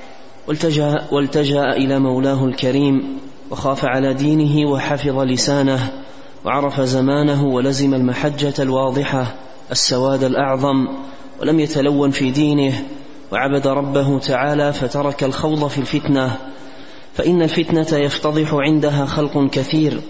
والتجأ, 0.47 1.07
والتجأ 1.11 1.71
إلى 1.71 1.99
مولاه 1.99 2.45
الكريم 2.45 3.17
وخاف 3.51 3.85
على 3.85 4.13
دينه 4.13 4.69
وحفظ 4.69 5.19
لسانه 5.19 5.91
وعرف 6.45 6.81
زمانه 6.81 7.45
ولزم 7.45 7.93
المحجة 7.93 8.53
الواضحة 8.59 9.35
السواد 9.71 10.23
الأعظم 10.23 10.87
ولم 11.41 11.59
يتلون 11.59 12.11
في 12.11 12.31
دينه 12.31 12.83
وعبد 13.31 13.67
ربه 13.67 14.19
تعالى 14.19 14.73
فترك 14.73 15.23
الخوض 15.23 15.67
في 15.67 15.77
الفتنة. 15.77 16.37
فإن 17.13 17.41
الفتنة 17.41 17.97
يفتضح 17.97 18.53
عندها 18.53 19.05
خلق 19.05 19.49
كثير 19.49 20.01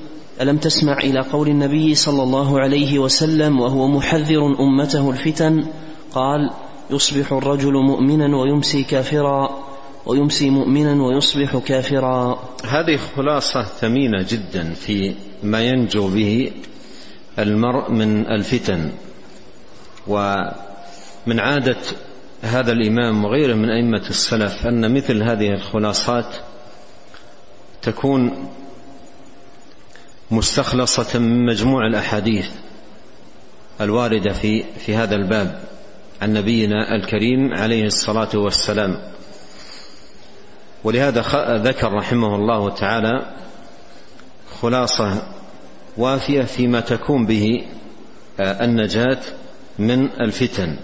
ألم 0.41 0.58
تسمع 0.58 0.98
إلى 0.98 1.20
قول 1.20 1.48
النبي 1.48 1.96
صلى 1.96 2.24
الله 2.24 2.60
عليه 2.60 3.00
وسلم 3.00 3.60
وهو 3.60 3.88
محذر 3.88 4.46
أمته 4.60 5.10
الفتن؟ 5.10 5.65
قال 6.13 6.52
يصبح 6.89 7.32
الرجل 7.32 7.74
مؤمنا 7.74 8.38
ويمسي 8.38 8.84
كافرا 8.84 9.63
ويمسي 10.06 10.50
مؤمنا 10.50 11.04
ويصبح 11.04 11.58
كافرا. 11.58 12.39
هذه 12.65 13.00
خلاصة 13.15 13.63
ثمينة 13.63 14.26
جدا 14.30 14.74
في 14.74 15.15
ما 15.44 15.62
ينجو 15.62 16.08
به 16.08 16.52
المرء 17.39 17.91
من 17.91 18.28
الفتن. 18.28 18.91
ومن 20.08 21.39
عادة 21.39 21.78
هذا 22.41 22.72
الإمام 22.72 23.26
وغيره 23.26 23.54
من 23.54 23.70
أئمة 23.70 24.10
السلف 24.10 24.65
أن 24.65 24.94
مثل 24.94 25.24
هذه 25.24 25.54
الخلاصات 25.54 26.36
تكون 27.82 28.50
مستخلصة 30.32 31.20
من 31.20 31.46
مجموع 31.46 31.88
الأحاديث 31.88 32.50
الواردة 33.82 34.34
في 34.34 34.63
في 34.86 34.96
هذا 34.96 35.15
الباب 35.15 35.60
عن 36.22 36.34
نبينا 36.34 36.96
الكريم 36.96 37.54
عليه 37.54 37.86
الصلاة 37.86 38.30
والسلام. 38.34 38.98
ولهذا 40.84 41.22
ذكر 41.58 41.94
رحمه 41.94 42.36
الله 42.36 42.70
تعالى 42.70 43.26
خلاصة 44.62 45.22
وافية 45.98 46.41
فيما 46.41 46.80
تكون 46.80 47.26
به 47.26 47.65
آه، 48.39 48.65
النجاة 48.65 49.20
من 49.80 50.10
الفتن. 50.22 50.78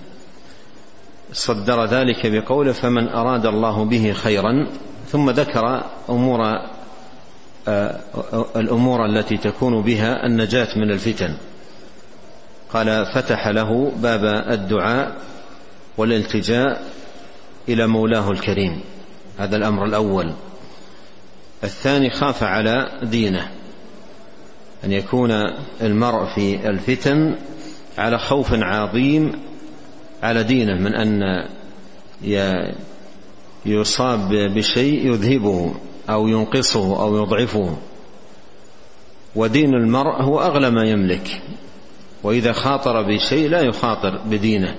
صدر 1.33 1.85
ذلك 1.85 2.27
بقوله 2.27 2.71
فمن 2.71 3.07
أراد 3.07 3.45
الله 3.45 3.85
به 3.85 4.13
خيرا 4.13 4.67
ثم 5.11 5.29
ذكر 5.29 5.83
أمور 6.09 6.39
الأمور 8.55 9.05
التي 9.05 9.37
تكون 9.37 9.81
بها 9.81 10.25
النجاة 10.25 10.67
من 10.75 10.91
الفتن. 10.91 11.33
قال 12.73 13.05
فتح 13.15 13.47
له 13.47 13.91
باب 13.91 14.25
الدعاء 14.51 15.15
والالتجاء 15.97 16.83
إلى 17.69 17.87
مولاه 17.87 18.31
الكريم. 18.31 18.81
هذا 19.37 19.55
الأمر 19.55 19.85
الأول. 19.85 20.33
الثاني 21.63 22.09
خاف 22.09 22.43
على 22.43 22.99
دينه. 23.03 23.51
أن 24.83 24.91
يكون 24.91 25.31
المرء 25.81 26.25
في 26.35 26.69
الفتن 26.69 27.35
على 27.97 28.19
خوف 28.19 28.53
عظيم 28.53 29.31
على 30.23 30.43
دينه 30.43 30.73
من 30.73 30.95
أن 30.95 31.21
يصاب 33.65 34.29
بشيء 34.55 35.13
يذهبه. 35.13 35.75
أو 36.09 36.27
ينقصه 36.27 37.01
أو 37.01 37.17
يضعفه. 37.23 37.77
ودين 39.35 39.73
المرء 39.73 40.21
هو 40.21 40.39
أغلى 40.41 40.69
ما 40.69 40.89
يملك. 40.89 41.41
وإذا 42.23 42.51
خاطر 42.51 43.01
بشيء 43.01 43.49
لا 43.49 43.61
يخاطر 43.61 44.17
بدينه. 44.25 44.75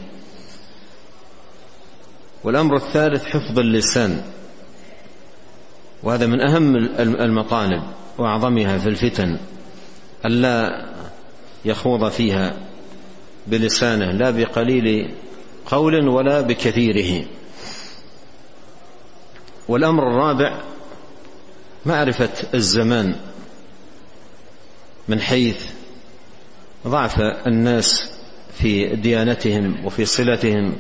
والأمر 2.45 2.77
الثالث 2.77 3.25
حفظ 3.25 3.59
اللسان. 3.59 4.23
وهذا 6.03 6.27
من 6.27 6.41
أهم 6.41 6.77
المطالب 6.99 7.83
وأعظمها 8.19 8.79
في 8.79 8.89
الفتن. 8.89 9.39
ألا 10.27 10.87
يخوض 11.65 12.09
فيها 12.09 12.57
بلسانه 13.47 14.13
لا 14.13 14.31
بقليل 14.31 15.15
قول 15.67 16.09
ولا 16.09 16.41
بكثيره. 16.41 17.25
والأمر 19.69 20.03
الرابع 20.03 20.61
معرفة 21.89 22.31
الزمان 22.55 23.15
من 25.09 25.21
حيث 25.21 25.65
ضعف 26.87 27.21
الناس 27.47 28.11
في 28.59 28.97
ديانتهم 28.97 29.85
وفي 29.85 30.05
صلتهم 30.05 30.77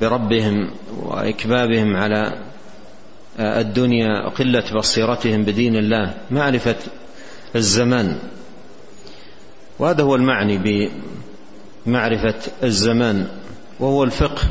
بربهم 0.00 0.70
وإكبابهم 0.96 1.96
على 1.96 2.38
الدنيا 3.38 4.26
وقلة 4.26 4.64
بصيرتهم 4.74 5.42
بدين 5.44 5.76
الله. 5.76 6.14
معرفة 6.30 6.76
الزمان. 7.56 8.18
وهذا 9.78 10.02
هو 10.02 10.14
المعني 10.14 10.90
بمعرفة 11.86 12.38
الزمان. 12.62 13.28
وهو 13.80 14.04
الفقه 14.04 14.42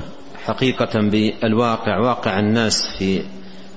حقيقة 0.45 0.99
بالواقع 1.01 1.99
واقع 1.99 2.39
الناس 2.39 2.87
في 2.97 3.23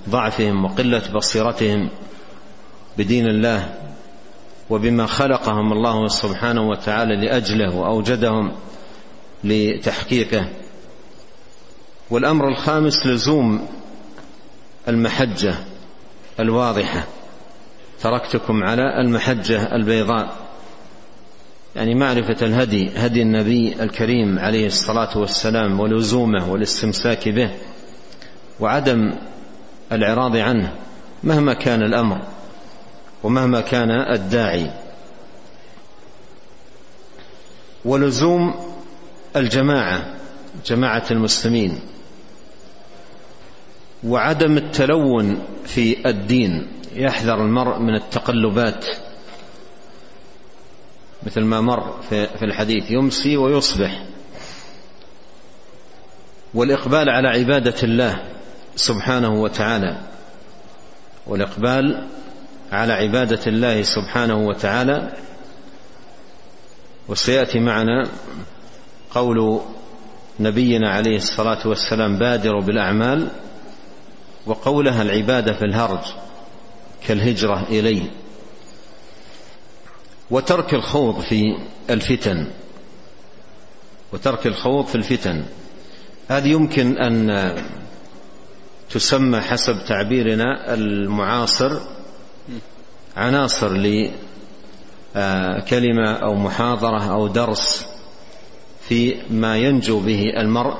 ضعفهم 0.08 0.64
وقلة 0.64 1.02
بصيرتهم 1.14 1.88
بدين 2.98 3.26
الله 3.26 3.74
وبما 4.70 5.06
خلقهم 5.06 5.72
الله 5.72 6.08
سبحانه 6.08 6.68
وتعالى 6.68 7.26
لأجله 7.26 7.76
وأوجدهم 7.76 8.52
لتحقيقه. 9.44 10.48
والأمر 12.10 12.48
الخامس 12.48 13.06
لزوم 13.06 13.68
المحجة 14.88 15.54
الواضحة. 16.40 17.04
تركتكم 18.00 18.62
على 18.62 19.00
المحجة 19.00 19.74
البيضاء. 19.74 20.36
يعني 21.76 21.94
معرفة 21.94 22.46
الهدي 22.46 22.90
هدي 22.96 23.22
النبي 23.22 23.82
الكريم 23.82 24.38
عليه 24.38 24.66
الصلاة 24.66 25.18
والسلام 25.18 25.80
ولزومه 25.80 26.50
والاستمساك 26.50 27.28
به 27.28 27.50
وعدم 28.60 29.12
الإعراض 29.92 30.36
عنه 30.36 30.72
مهما 31.24 31.54
كان 31.54 31.82
الأمر 31.82 32.20
ومهما 33.22 33.60
كان 33.60 33.90
الداعي. 33.90 34.70
ولزوم 37.84 38.54
الجماعة 39.36 40.14
جماعة 40.66 41.04
المسلمين 41.10 41.80
وعدم 44.04 44.56
التلون 44.56 45.42
في 45.64 46.08
الدين. 46.08 46.66
يحذر 46.94 47.34
المرء 47.34 47.78
من 47.78 47.94
التقلبات 47.94 48.86
مثل 51.26 51.40
ما 51.40 51.60
مر 51.60 52.02
في 52.10 52.42
الحديث 52.42 52.90
يمسي 52.90 53.36
ويصبح. 53.36 54.06
والإقبال 56.54 57.08
على 57.10 57.28
عبادة 57.28 57.82
الله 57.82 58.33
سبحانه 58.76 59.42
وتعالى 59.42 60.00
والإقبال 61.26 62.08
على 62.72 62.92
عبادة 62.92 63.40
الله 63.46 63.82
سبحانه 63.82 64.46
وتعالى. 64.46 65.12
وسيأتي 67.08 67.58
معنا 67.58 68.08
قول 69.10 69.60
نبينا 70.40 70.90
عليه 70.90 71.16
الصلاة 71.16 71.68
والسلام 71.68 72.18
بادروا 72.18 72.62
بالأعمال 72.62 73.28
وقولها 74.46 75.02
العبادة 75.02 75.52
في 75.52 75.64
الهرج 75.64 76.04
كالهجرة 77.06 77.66
إليه. 77.68 78.10
وترك 80.30 80.74
الخوض 80.74 81.20
في 81.20 81.42
الفتن 81.90 82.46
وترك 84.12 84.46
الخوض 84.46 84.86
في 84.86 84.94
الفتن. 84.94 85.44
هذه 86.28 86.48
يمكن 86.48 86.98
أن 86.98 87.30
تسمى 88.94 89.40
حسب 89.40 89.84
تعبيرنا 89.86 90.74
المعاصر 90.74 91.80
عناصر 93.16 93.72
لكلمه 95.16 96.12
أو 96.12 96.34
محاضرة 96.34 97.12
أو 97.12 97.28
درس 97.28 97.86
في 98.88 99.16
ما 99.30 99.56
ينجو 99.56 100.00
به 100.00 100.22
المرء 100.36 100.76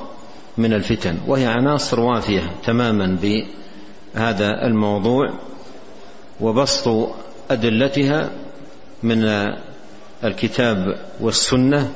من 0.57 0.73
الفتن 0.73 1.17
وهي 1.27 1.45
عناصر 1.45 1.99
وافية 1.99 2.51
تماما 2.65 3.17
بهذا 3.21 4.65
الموضوع 4.65 5.33
وبسط 6.41 7.09
أدلتها 7.51 8.31
من 9.03 9.51
الكتاب 10.23 10.97
والسنة 11.21 11.91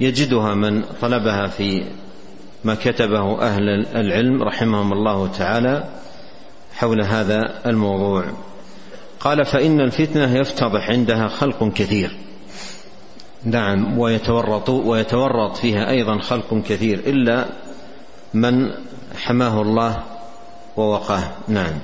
يجدها 0.00 0.54
من 0.54 0.84
طلبها 1.00 1.46
في 1.46 1.84
ما 2.64 2.74
كتبه 2.74 3.42
أهل 3.42 3.68
العلم 3.96 4.42
رحمهم 4.42 4.92
الله 4.92 5.26
تعالى 5.26 5.84
حول 6.74 7.02
هذا 7.02 7.60
الموضوع. 7.66 8.24
قال 9.20 9.44
فإن 9.44 9.80
الفتنة 9.80 10.36
يفتضح 10.36 10.90
عندها 10.90 11.28
خلق 11.28 11.72
كثير. 11.74 12.16
نعم 13.44 13.98
ويتورط 13.98 14.68
ويتورط 14.68 15.56
فيها 15.56 15.90
أيضا 15.90 16.18
خلق 16.18 16.62
كثير 16.66 16.98
إلا 16.98 17.46
من 18.34 18.70
حماه 19.16 19.62
الله 19.62 20.02
ووقاه. 20.76 21.30
نعم. 21.48 21.78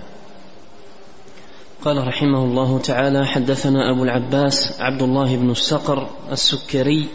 قال 1.85 2.07
رحمه 2.07 2.45
الله 2.45 2.79
تعالى 2.79 3.27
حدثنا 3.27 3.91
أبو 3.91 4.05
العباس 4.05 4.81
عبد 4.81 5.03
الله 5.03 5.37
بن 5.37 5.51
الصقر 5.51 6.09
السكري 6.33 7.09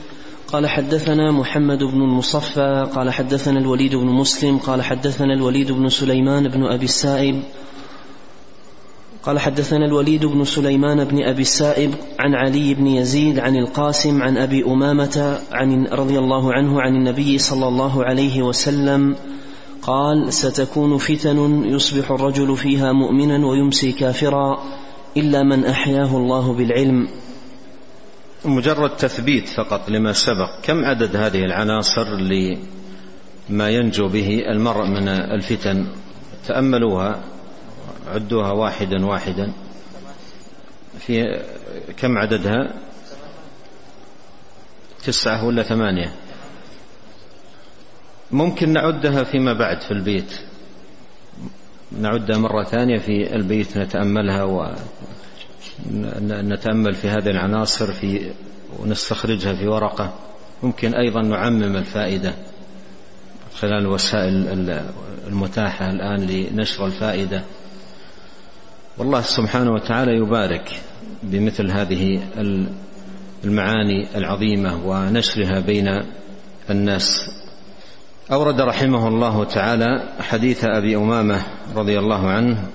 قال 0.53 0.67
حدثنا 0.67 1.31
محمد 1.31 1.83
بن 1.83 2.01
المصفى 2.01 2.89
قال 2.95 3.09
حدثنا 3.11 3.59
الوليد 3.59 3.95
بن 3.95 4.05
مسلم 4.05 4.57
قال 4.57 4.81
حدثنا 4.81 5.33
الوليد 5.33 5.71
بن 5.71 5.89
سليمان 5.89 6.47
بن 6.47 6.63
أبي 6.65 6.85
السائب 6.85 7.43
قال 9.23 9.39
حدثنا 9.39 9.85
الوليد 9.85 10.25
بن 10.25 10.43
سليمان 10.43 11.03
بن 11.03 11.23
أبي 11.23 11.41
السائب 11.41 11.93
عن 12.19 12.35
علي 12.35 12.73
بن 12.73 12.87
يزيد 12.87 13.39
عن 13.39 13.55
القاسم 13.55 14.21
عن 14.21 14.37
أبي 14.37 14.65
أمامة 14.65 15.39
عن 15.51 15.87
رضي 15.87 16.19
الله 16.19 16.53
عنه 16.53 16.81
عن 16.81 16.95
النبي 16.95 17.37
صلى 17.37 17.67
الله 17.67 18.03
عليه 18.03 18.41
وسلم 18.41 19.15
قال 19.81 20.33
ستكون 20.33 20.97
فتن 20.97 21.63
يصبح 21.65 22.11
الرجل 22.11 22.57
فيها 22.57 22.91
مؤمنا 22.91 23.47
ويمسي 23.47 23.91
كافرا 23.91 24.63
إلا 25.17 25.43
من 25.43 25.65
أحياه 25.65 26.17
الله 26.17 26.53
بالعلم. 26.53 27.07
مجرد 28.45 28.95
تثبيت 28.95 29.49
فقط 29.49 29.89
لما 29.89 30.13
سبق. 30.13 30.49
كم 30.63 30.85
عدد 30.85 31.15
هذه 31.15 31.39
العناصر 31.39 32.07
لما 33.49 33.69
ينجو 33.69 34.07
به 34.07 34.43
المرء 34.47 34.87
من 34.87 35.07
الفتن؟ 35.07 35.87
تأملوها 36.47 37.23
عدوها 38.07 38.51
واحدا 38.51 39.05
واحدا. 39.05 39.53
في 40.99 41.41
كم 41.97 42.17
عددها؟ 42.17 42.73
تسعة 45.03 45.45
ولا 45.45 45.63
ثمانية؟ 45.63 46.13
ممكن 48.31 48.73
نعدها 48.73 49.23
فيما 49.23 49.53
بعد 49.53 49.81
في 49.81 49.91
البيت. 49.91 50.39
نعدها 51.91 52.37
مرة 52.37 52.63
ثانية 52.63 52.97
في 52.99 53.35
البيت 53.35 53.77
نتأملها 53.77 54.43
ونتأمل 55.91 56.93
في 56.93 57.09
هذه 57.09 57.29
العناصر 57.29 57.91
في 57.91 58.31
ونستخرجها 58.79 59.55
في 59.55 59.67
ورقة. 59.67 60.13
ممكن 60.63 60.93
أيضا 60.95 61.21
نعمم 61.21 61.75
الفائدة 61.75 62.33
خلال 63.59 63.81
الوسائل 63.81 64.81
المتاحة 65.27 65.89
الآن 65.89 66.27
لنشر 66.27 66.85
الفائدة. 66.85 67.43
والله 68.97 69.21
سبحانه 69.21 69.71
وتعالى 69.71 70.11
يبارك 70.11 70.71
بمثل 71.23 71.71
هذه 71.71 72.19
المعاني 73.43 74.17
العظيمة 74.17 74.87
ونشرها 74.87 75.59
بين 75.59 76.03
الناس. 76.69 77.29
أورد 78.31 78.61
رحمه 78.61 79.07
الله 79.07 79.43
تعالى 79.43 80.03
حديث 80.19 80.65
أبي 80.65 80.95
أمامة 80.95 81.41
رضي 81.75 81.99
الله 81.99 82.27
عنه 82.27 82.67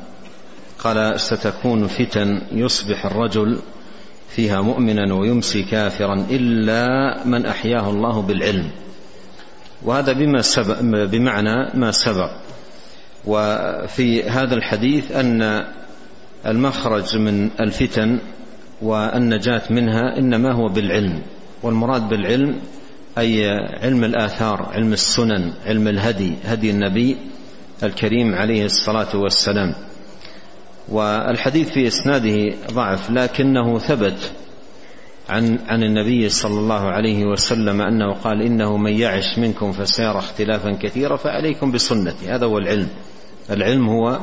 قال 0.79 1.21
ستكون 1.21 1.87
فتن 1.87 2.43
يصبح 2.53 3.07
الرجل 3.07 3.59
فيها 4.29 4.61
مؤمنا 4.61 5.15
ويمسي 5.15 5.63
كافرا 5.63 6.27
إلا 6.31 6.87
من 7.25 7.47
أحياه 7.47 7.91
الله 7.91 8.23
بالعلم. 8.23 8.71
وهذا 9.83 10.13
بما 10.13 10.43
سبق 10.43 10.81
بمعنى 10.81 11.71
ما 11.75 11.91
سبق. 11.91 12.31
وفي 13.27 14.23
هذا 14.23 14.55
الحديث 14.55 15.13
أن 15.13 15.65
المخرج 16.47 17.17
من 17.17 17.51
الفتن 17.61 18.19
والنجاة 18.83 19.63
منها 19.71 20.19
إنما 20.19 20.53
هو 20.55 20.69
بالعلم. 20.69 21.23
والمراد 21.63 22.09
بالعلم 22.09 22.61
أي 23.19 23.51
علم 23.83 24.05
الآثار 24.05 24.69
علم 24.73 24.93
السنن 24.93 25.53
علم 25.67 25.89
الهدي 25.89 26.35
هدي 26.45 26.71
النبي 26.71 27.17
الكريم 27.83 28.35
عليه 28.35 28.65
الصلاة 28.65 29.17
والسلام. 29.17 29.75
والحديث 30.91 31.69
في 31.71 31.87
إسناده 31.87 32.55
ضعف 32.73 33.11
لكنه 33.11 33.79
ثبت 33.79 34.33
عن 35.29 35.59
عن 35.69 35.83
النبي 35.83 36.29
صلى 36.29 36.59
الله 36.59 36.81
عليه 36.81 37.25
وسلم 37.25 37.81
أنه 37.81 38.13
قال 38.13 38.43
إنه 38.43 38.77
من 38.77 38.93
يعش 38.93 39.39
منكم 39.39 39.73
فسيرى 39.73 40.19
اختلافا 40.19 40.79
كثيرا 40.83 41.17
فعليكم 41.17 41.73
بسنتي. 41.73 42.29
هذا 42.29 42.47
هو 42.47 42.59
العلم. 42.59 42.89
العلم 43.51 43.89
هو 43.89 44.21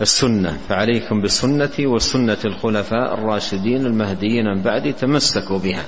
السنة 0.00 0.58
فعليكم 0.68 1.22
بسنتي 1.22 1.86
وسنة 1.86 2.38
الخلفاء 2.44 3.14
الراشدين 3.14 3.86
المهديين 3.86 4.44
من 4.44 4.62
بعدي 4.62 4.92
تمسكوا 4.92 5.58
بها 5.58 5.84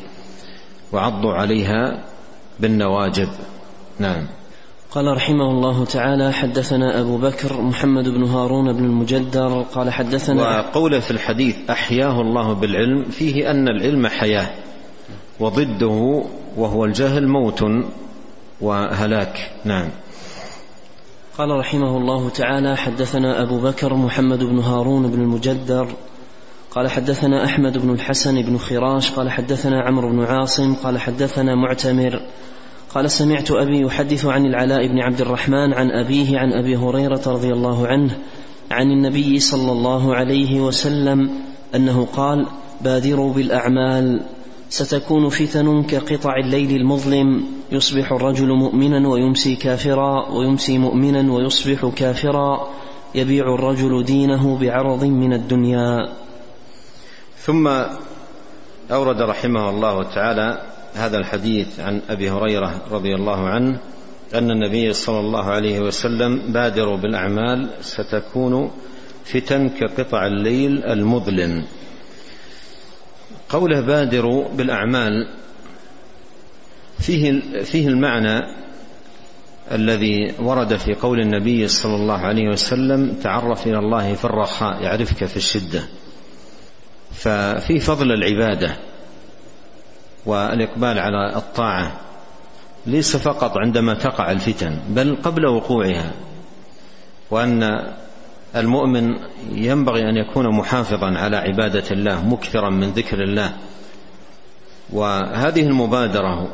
وعضوا 0.93 1.33
عليها 1.33 2.05
بالنواجذ. 2.61 3.29
نعم. 3.99 4.27
قال 4.95 5.17
رحمه 5.17 5.51
الله 5.51 5.85
تعالى 5.85 6.33
حدثنا 6.33 7.01
أبو 7.01 7.17
بكر 7.17 7.61
محمد 7.61 8.09
بن 8.09 8.25
هارون 8.25 8.73
بن 8.73 8.85
المجدر 8.85 9.63
قال 9.63 9.93
حدثنا 9.93 10.59
وقوله 10.59 11.01
في 11.01 11.11
الحديث 11.11 11.57
أحياه 11.71 12.21
الله 12.21 12.53
بالعلم 12.53 13.05
فيه 13.05 13.51
أن 13.51 13.69
العلم 13.69 14.07
حياة 14.07 14.51
وضده 15.41 16.25
وهو 16.57 16.85
الجهل 16.85 17.29
موت 17.29 17.65
وهلاك. 18.61 19.51
نعم. 19.65 19.89
قال 21.39 21.51
رحمه 21.51 21.97
الله 21.97 22.29
تعالى 22.29 22.77
حدثنا 22.77 23.43
أبو 23.43 23.61
بكر 23.61 23.95
محمد 23.95 24.45
بن 24.45 24.59
هارون 24.59 25.11
بن 25.11 25.21
المجدر 25.21 25.89
قال 26.71 26.91
حدثنا 26.91 27.45
أحمد 27.45 27.79
بن 27.79 27.91
الحسن 27.91 28.43
بن 28.43 28.59
خراش 28.59 29.11
قال 29.11 29.31
حدثنا 29.31 29.83
عمرو 29.83 30.11
بن 30.11 30.25
عاصم 30.25 30.75
قال 30.75 30.99
حدثنا 30.99 31.55
معتمر 31.55 32.21
قال 32.95 33.11
سمعت 33.11 33.51
أبي 33.51 33.81
يحدث 33.81 34.25
عن 34.27 34.47
العلاء 34.47 34.87
بن 34.87 34.99
عبد 34.99 35.21
الرحمن 35.21 35.73
عن 35.75 35.91
أبيه 35.91 36.39
عن 36.39 36.53
أبي 36.53 36.77
هريرة 36.77 37.23
رضي 37.27 37.53
الله 37.53 37.87
عنه 37.87 38.19
عن 38.71 38.91
النبي 38.91 39.41
صلى 39.41 39.73
الله 39.73 40.15
عليه 40.15 40.61
وسلم 40.61 41.31
أنه 41.75 42.09
قال 42.17 42.47
بادروا 42.81 43.33
بالأعمال 43.33 44.21
ستكون 44.69 45.29
فتن 45.29 45.83
كقطع 45.83 46.37
الليل 46.37 46.77
المظلم 46.77 47.45
يصبح 47.73 48.13
الرجل 48.13 48.49
مؤمنا 48.49 49.09
ويمسي 49.09 49.57
كافرا 49.57 50.29
ويمسي 50.29 50.79
مؤمنا 50.79 51.33
ويصبح 51.33 51.91
كافرا 51.97 52.69
يبيع 53.15 53.55
الرجل 53.55 54.05
دينه 54.05 54.59
بعرض 54.59 55.05
من 55.05 55.33
الدنيا. 55.33 56.09
ثم 57.39 57.69
أورد 58.91 59.21
رحمه 59.21 59.71
الله 59.71 60.03
تعالى 60.15 60.74
هذا 60.95 61.19
الحديث 61.19 61.81
عن 61.81 62.01
أبي 62.11 62.31
هريرة 62.31 62.83
رضي 62.91 63.15
الله 63.15 63.49
عنه 63.49 63.79
أن 64.35 64.51
النبي 64.51 64.93
صلى 64.93 65.21
الله 65.21 65.45
عليه 65.45 65.81
وسلم 65.81 66.53
بادروا 66.53 66.97
بالأعمال 66.97 67.71
ستكون 67.81 68.71
فتن 69.25 69.69
كقطع 69.69 70.27
الليل 70.27 70.85
المظلم. 70.85 71.65
قوله 73.49 73.81
بادروا 73.81 74.49
بالأعمال 74.49 75.29
فيه 76.99 77.41
فيه 77.63 77.89
المعنى 77.89 78.41
الذي 79.73 80.35
ورد 80.39 80.77
في 80.77 80.95
قول 80.95 81.21
النبي 81.21 81.69
صلى 81.69 81.97
الله 81.97 82.19
عليه 82.19 82.49
وسلم 82.49 83.15
تعرف 83.23 83.67
إلى 83.67 83.79
الله 83.79 84.15
في 84.15 84.25
الرخاء 84.25 84.83
يعرفك 84.83 85.25
في 85.25 85.37
الشدة. 85.37 85.83
ففي 87.13 87.81
فضل 87.81 88.13
العبادة. 88.13 88.77
والإقبال 90.27 90.99
على 90.99 91.37
الطاعة 91.37 92.01
ليس 92.87 93.17
فقط 93.17 93.57
عندما 93.57 93.95
تقع 93.95 94.31
الفتن 94.31 94.79
بل 94.89 95.17
قبل 95.23 95.47
وقوعها. 95.47 96.13
وأن 97.31 97.93
المؤمن 98.57 99.11
ينبغي 99.53 100.01
أن 100.03 100.17
يكون 100.17 100.57
محافظا 100.57 101.19
على 101.19 101.37
عبادة 101.37 101.91
الله 101.91 102.29
مكثرا 102.29 102.71
من 102.71 102.91
ذكر 102.91 103.23
الله. 103.23 103.53
وهذه 104.93 105.63
المبادرة 105.63 106.49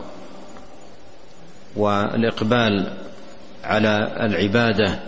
والإقبال 1.76 2.92
على 3.64 4.16
العبادة 4.20 4.98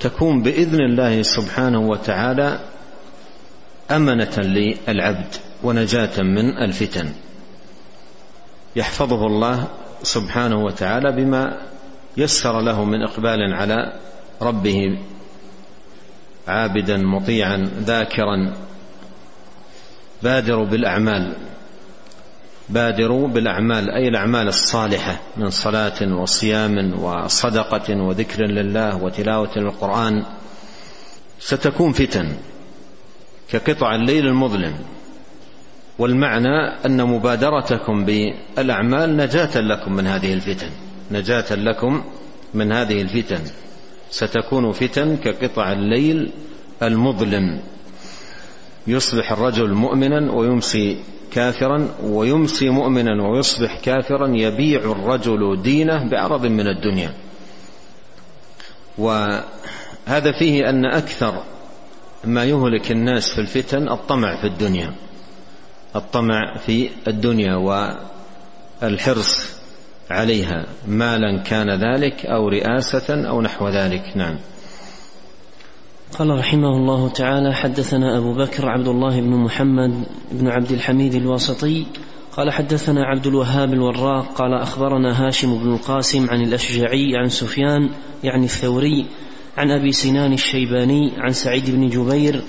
تكون 0.00 0.42
بإذن 0.42 0.80
الله 0.80 1.22
سبحانه 1.22 1.80
وتعالى 1.80 2.60
أمنة 3.90 4.36
للعبد 4.38 5.34
ونجاة 5.62 6.22
من 6.22 6.58
الفتن. 6.58 7.12
يحفظه 8.78 9.26
الله 9.26 9.66
سبحانه 10.02 10.64
وتعالى 10.64 11.12
بما 11.12 11.60
يسر 12.16 12.60
له 12.60 12.84
من 12.84 13.02
إقبال 13.02 13.54
على 13.54 13.92
ربه 14.42 14.98
عابدا 16.48 16.96
مطيعا 16.96 17.70
ذاكرا 17.80 18.54
بادروا 20.22 20.66
بالأعمال 20.66 21.36
بادروا 22.68 23.28
بالأعمال 23.28 23.90
أي 23.90 24.08
الأعمال 24.08 24.48
الصالحة 24.48 25.20
من 25.36 25.50
صلاة 25.50 26.14
وصيام 26.14 27.02
وصدقة 27.02 28.02
وذكر 28.02 28.44
لله 28.44 28.96
وتلاوة 28.96 29.56
القرآن 29.56 30.24
ستكون 31.40 31.92
فتن 31.92 32.36
كقطع 33.50 33.94
الليل 33.94 34.26
المظلم. 34.26 34.74
والمعنى 35.98 36.86
أن 36.86 37.04
مبادرتكم 37.04 38.04
بالأعمال 38.04 39.16
نجاة 39.16 39.60
لكم 39.60 39.92
من 39.92 40.06
هذه 40.06 40.34
الفتن. 40.34 40.70
نجاة 41.10 41.54
لكم 41.54 42.04
من 42.54 42.72
هذه 42.72 43.02
الفتن. 43.02 43.40
ستكون 44.10 44.72
فتن 44.72 45.16
كقطع 45.16 45.72
الليل 45.72 46.30
المظلم. 46.82 47.60
يصبح 48.86 49.32
الرجل 49.32 49.74
مؤمنا 49.74 50.32
ويمسي 50.32 51.02
كافرا 51.32 51.88
ويمسي 52.02 52.70
مؤمنا 52.70 53.28
ويصبح 53.28 53.80
كافرا 53.80 54.28
يبيع 54.28 54.80
الرجل 54.80 55.62
دينه 55.62 56.10
بعرض 56.10 56.46
من 56.46 56.66
الدنيا. 56.68 57.12
وهذا 58.98 60.32
فيه 60.38 60.70
أن 60.70 60.84
أكثر 60.84 61.42
ما 62.24 62.44
يهلك 62.44 62.90
الناس 62.90 63.30
في 63.34 63.40
الفتن 63.40 63.88
الطمع 63.88 64.40
في 64.40 64.46
الدنيا. 64.46 64.94
الطمع 65.96 66.56
في 66.66 66.90
الدنيا 67.08 67.54
والحرص 68.82 69.58
عليها 70.10 70.66
مالا 70.86 71.42
كان 71.42 71.70
ذلك 71.70 72.26
أو 72.26 72.48
رئاسة 72.48 73.28
أو 73.28 73.42
نحو 73.42 73.68
ذلك. 73.68 74.02
نعم. 74.16 74.36
قال 76.18 76.38
رحمه 76.38 76.76
الله 76.76 77.08
تعالى 77.08 77.54
حدثنا 77.54 78.18
أبو 78.18 78.32
بكر 78.34 78.68
عبد 78.68 78.88
الله 78.88 79.20
بن 79.20 79.30
محمد 79.30 80.04
بن 80.32 80.48
عبد 80.48 80.72
الحميد 80.72 81.14
الواسطي 81.14 81.86
قال 82.32 82.50
حدثنا 82.50 83.04
عبد 83.04 83.26
الوهاب 83.26 83.72
الوراق 83.72 84.32
قال 84.34 84.54
أخبرنا 84.54 85.26
هاشم 85.26 85.58
بن 85.58 85.74
القاسم 85.74 86.30
عن 86.30 86.40
الأشجعي 86.40 87.16
عن 87.16 87.28
سفيان 87.28 87.90
يعني 88.24 88.44
الثوري 88.44 89.06
عن 89.56 89.70
أبي 89.70 89.92
سنان 89.92 90.32
الشيباني 90.32 91.12
عن 91.18 91.32
سعيد 91.32 91.70
بن 91.70 91.88
جبير 91.88 92.42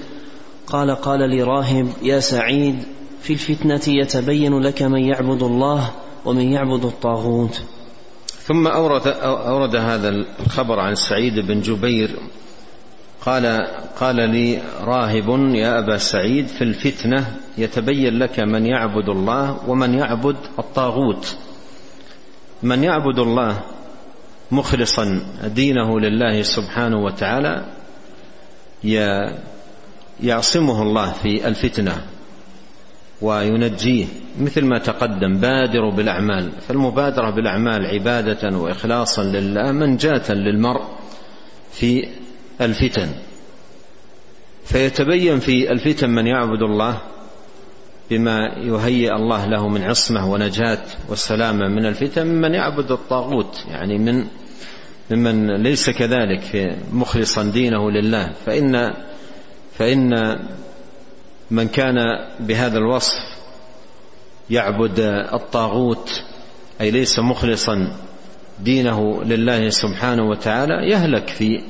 قال 0.67 0.91
قال 0.91 1.29
لي 1.29 1.43
راهب 1.43 1.87
يا 2.03 2.19
سعيد 2.19 2.83
في 3.21 3.33
الفتنة 3.33 3.81
يتبين 3.87 4.59
لك 4.59 4.81
من 4.81 4.99
يعبد 4.99 5.43
الله 5.43 5.91
ومن 6.25 6.51
يعبد 6.51 6.85
الطاغوت. 6.85 7.61
ثم 8.41 8.67
أورد, 8.67 9.07
أورد 9.23 9.75
هذا 9.75 10.09
الخبر 10.09 10.79
عن 10.79 10.95
سعيد 10.95 11.39
بن 11.39 11.61
جبير. 11.61 12.19
قال 13.25 13.67
قال 13.99 14.15
لي 14.15 14.61
راهب 14.81 15.29
يا 15.55 15.79
أبا 15.79 15.97
سعيد 15.97 16.47
في 16.47 16.63
الفتنة 16.63 17.37
يتبين 17.57 18.19
لك 18.19 18.39
من 18.39 18.65
يعبد 18.65 19.09
الله 19.09 19.69
ومن 19.69 19.93
يعبد 19.93 20.35
الطاغوت. 20.59 21.37
من 22.63 22.83
يعبد 22.83 23.19
الله 23.19 23.61
مخلصا 24.51 25.21
دينه 25.43 25.99
لله 25.99 26.41
سبحانه 26.41 26.97
وتعالى 26.97 27.65
يعصمه 30.23 30.81
الله 30.81 31.11
في 31.11 31.47
الفتنة. 31.47 32.05
وينجيه 33.21 34.05
مثل 34.39 34.65
ما 34.65 34.79
تقدم 34.79 35.37
بادروا 35.37 35.91
بالأعمال. 35.91 36.51
فالمبادرة 36.67 37.29
بالأعمال 37.29 37.85
عبادة 37.85 38.57
وإخلاصا 38.57 39.23
لله 39.23 39.71
منجاة 39.71 40.33
للمرء 40.33 40.83
في 41.71 42.07
الفتن. 42.61 43.09
فيتبين 44.65 45.39
في 45.39 45.71
الفتن 45.71 46.09
من 46.09 46.27
يعبد 46.27 46.61
الله 46.61 47.01
بما 48.11 48.39
يهيئ 48.57 49.15
الله 49.15 49.45
له 49.45 49.67
من 49.67 49.83
عصمة 49.83 50.31
ونجاة 50.31 50.85
والسلامة. 51.09 51.67
من 51.67 51.85
الفتن 51.85 52.27
من 52.27 52.53
يعبد 52.53 52.91
الطاغوت 52.91 53.65
يعني 53.71 53.97
من 53.97 54.25
ممن 55.11 55.63
ليس 55.63 55.89
كذلك 55.89 56.77
مخلصا 56.91 57.43
دينه 57.43 57.91
لله. 57.91 58.31
فإن 58.45 58.93
فإن 59.77 60.13
من 61.51 61.67
كان 61.67 61.95
بهذا 62.39 62.77
الوصف 62.77 63.13
يعبد 64.49 64.99
الطاغوت 65.33 66.09
أي 66.81 66.91
ليس 66.91 67.19
مخلصا 67.19 67.93
دينه 68.59 69.23
لله 69.23 69.69
سبحانه 69.69 70.29
وتعالى 70.29 70.91
يهلك 70.91 71.29
في 71.29 71.63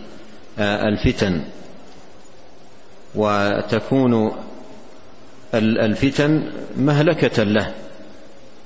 الفتن. 0.60 1.44
وتكون 3.16 4.32
الفتن 5.54 6.52
مهلكة 6.78 7.44
له. 7.44 7.74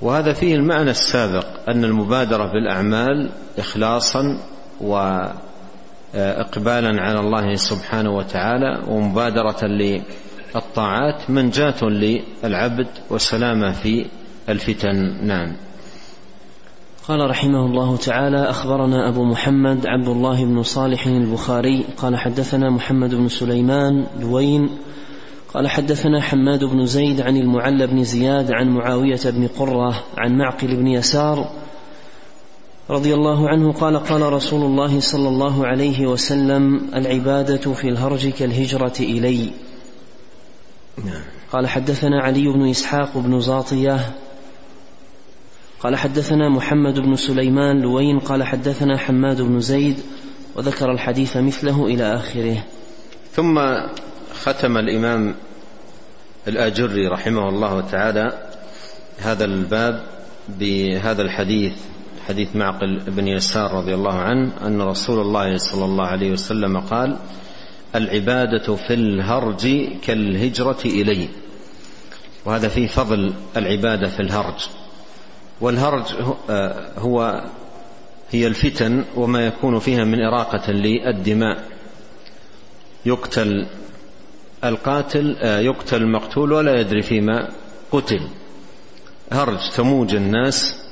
وهذا 0.01 0.33
فيه 0.33 0.55
المعنى 0.55 0.91
السابق 0.91 1.45
أن 1.69 1.83
المبادرة 1.83 2.51
بالأعمال 2.51 3.29
إخلاصا 3.59 4.39
وإقبالا 4.81 5.41
على 7.01 7.19
الله 7.19 7.55
سبحانه 7.55 8.11
وتعالى 8.11 8.83
ومبادرة 8.87 9.57
للطاعات 10.55 11.29
منجاة 11.29 11.83
للعبد 11.83 12.87
وسلامة 13.09 13.71
في 13.71 14.05
الفتن 14.49 15.25
نعم 15.27 15.55
قال 17.07 17.29
رحمه 17.29 17.65
الله 17.65 17.97
تعالى 17.97 18.49
أخبرنا 18.49 19.09
أبو 19.09 19.23
محمد 19.23 19.87
عبد 19.87 20.07
الله 20.07 20.45
بن 20.45 20.63
صالح 20.63 21.07
البخاري 21.07 21.85
قال 21.97 22.17
حدثنا 22.17 22.69
محمد 22.69 23.15
بن 23.15 23.27
سليمان 23.27 24.05
دوين 24.21 24.69
قال 25.53 25.67
حدثنا 25.67 26.21
حماد 26.21 26.63
بن 26.63 26.85
زيد 26.85 27.21
عن 27.21 27.37
المعلى 27.37 27.87
بن 27.87 28.03
زياد 28.03 28.51
عن 28.51 28.69
معاوية 28.69 29.19
بن 29.25 29.47
قرة 29.47 30.03
عن 30.17 30.37
معقل 30.37 30.75
بن 30.75 30.87
يسار 30.87 31.49
رضي 32.89 33.13
الله 33.13 33.49
عنه 33.49 33.71
قال 33.71 33.97
قال 33.97 34.33
رسول 34.33 34.61
الله 34.61 34.99
صلى 34.99 35.27
الله 35.27 35.67
عليه 35.67 36.07
وسلم 36.07 36.81
العبادة 36.95 37.73
في 37.73 37.89
الهرج 37.89 38.27
كالهجرة 38.29 38.93
إلي 38.99 39.37
نعم. 39.37 39.51
قال 41.51 41.67
حدثنا 41.67 42.21
علي 42.21 42.43
بن 42.47 42.69
إسحاق 42.69 43.17
بن 43.17 43.39
زاطية. 43.39 43.99
قال 45.79 45.95
حدثنا 45.95 46.49
محمد 46.49 46.99
بن 46.99 47.15
سليمان 47.15 47.81
لوين. 47.81 48.19
قال 48.19 48.43
حدثنا 48.43 48.97
حماد 48.97 49.41
بن 49.41 49.59
زيد 49.59 49.99
وذكر 50.55 50.91
الحديث 50.91 51.37
مثله 51.37 51.85
إلى 51.85 52.15
آخره. 52.15 52.63
ثم 53.31 53.59
ختم 54.33 54.77
الإمام 54.77 55.35
الآجري 56.47 57.07
رحمه 57.07 57.49
الله 57.49 57.81
تعالى 57.81 58.49
هذا 59.17 59.45
الباب 59.45 60.03
بهذا 60.49 61.21
الحديث 61.21 61.73
حديث 62.27 62.55
معقل 62.55 62.99
بن 63.07 63.27
يسار 63.27 63.71
رضي 63.71 63.93
الله 63.93 64.13
عنه 64.13 64.51
أن 64.67 64.81
رسول 64.81 65.19
الله 65.19 65.57
صلى 65.57 65.85
الله 65.85 66.05
عليه 66.05 66.31
وسلم 66.31 66.79
قال 66.79 67.17
العبادة 67.95 68.75
في 68.75 68.93
الهرج 68.93 69.89
كالهجرة 70.01 70.77
إلي 70.85 71.29
وهذا 72.45 72.67
فيه 72.67 72.87
فضل 72.87 73.33
العبادة 73.57 74.07
في 74.09 74.19
الهرج. 74.19 74.67
والهرج 75.61 76.03
آه، 76.49 76.91
هو 76.97 77.43
هي 78.31 78.47
الفتن 78.47 79.03
وما 79.15 79.45
يكون 79.45 79.79
فيها 79.79 80.03
من 80.03 80.21
إراقة 80.21 80.71
للدماء. 80.71 81.63
يقتل 83.05 83.67
القاتل 84.63 85.37
آه، 85.41 85.59
يقتل 85.59 86.01
المقتول 86.01 86.51
ولا 86.51 86.79
يدري 86.79 87.01
فيما 87.01 87.49
قتل. 87.91 88.27
هرج 89.31 89.59
تموج 89.75 90.15
الناس 90.15 90.82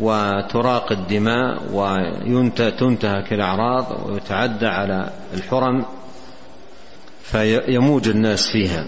وتراق 0.00 0.92
الدماء 0.92 1.62
وتنتهك 2.26 3.32
الأعراض 3.32 4.08
ويتعدى 4.08 4.66
على 4.66 5.10
الحرم 5.34 5.84
فيموج 7.22 8.08
الناس 8.08 8.50
فيها. 8.50 8.86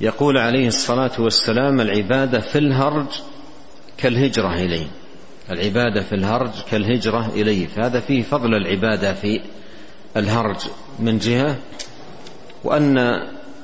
يقول 0.00 0.38
عليه 0.38 0.68
الصلاة 0.68 1.10
والسلام 1.18 1.80
العبادة 1.80 2.40
في 2.40 2.58
الهرج 2.58 3.06
كالهجرة 3.98 4.54
إليه. 4.54 4.86
العبادة 5.50 6.02
في 6.02 6.14
الهرج 6.14 6.50
كالهجرة 6.70 7.30
إليه. 7.34 7.66
فهذا 7.66 8.00
فيه 8.00 8.22
فضل 8.22 8.54
العبادة 8.54 9.14
في 9.14 9.40
الهرج 10.16 10.56
من 10.98 11.18
جهة 11.18 11.56
وأن 12.64 12.98